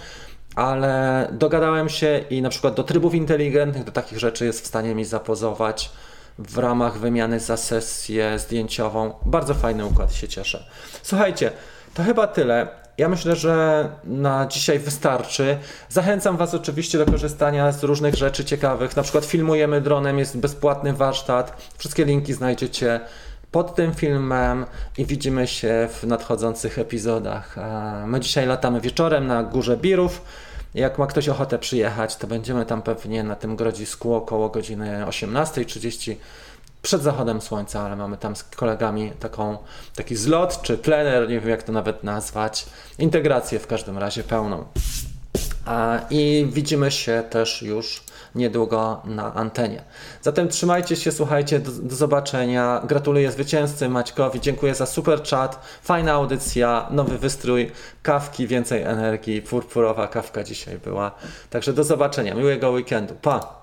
[0.56, 4.94] Ale dogadałem się i na przykład do trybów inteligentnych, do takich rzeczy jest w stanie
[4.94, 5.90] mi zapozować
[6.38, 9.14] w ramach wymiany za sesję zdjęciową.
[9.26, 10.64] Bardzo fajny układ, się cieszę.
[11.02, 11.52] Słuchajcie,
[11.94, 12.68] to chyba tyle.
[12.98, 15.58] Ja myślę, że na dzisiaj wystarczy.
[15.88, 18.96] Zachęcam Was oczywiście do korzystania z różnych rzeczy ciekawych.
[18.96, 21.72] Na przykład filmujemy dronem, jest bezpłatny warsztat.
[21.78, 23.00] Wszystkie linki znajdziecie
[23.52, 24.66] pod tym filmem
[24.98, 27.56] i widzimy się w nadchodzących epizodach.
[28.06, 30.22] My dzisiaj latamy wieczorem na Górze Birów.
[30.74, 36.14] Jak ma ktoś ochotę przyjechać, to będziemy tam pewnie na tym grodzisku około godziny 18.30
[36.82, 39.58] przed zachodem słońca, ale mamy tam z kolegami taką,
[39.94, 42.66] taki zlot czy plener, nie wiem jak to nawet nazwać,
[42.98, 44.64] integrację w każdym razie pełną.
[46.10, 48.04] I widzimy się też już
[48.34, 49.82] niedługo na antenie.
[50.22, 52.82] Zatem trzymajcie się, słuchajcie, do, do zobaczenia.
[52.84, 57.70] Gratuluję zwycięzcy Maćkowi, dziękuję za super chat, fajna audycja, nowy wystrój,
[58.02, 61.10] kawki, więcej energii, purpurowa kawka dzisiaj była.
[61.50, 63.61] Także do zobaczenia, miłego weekendu, pa!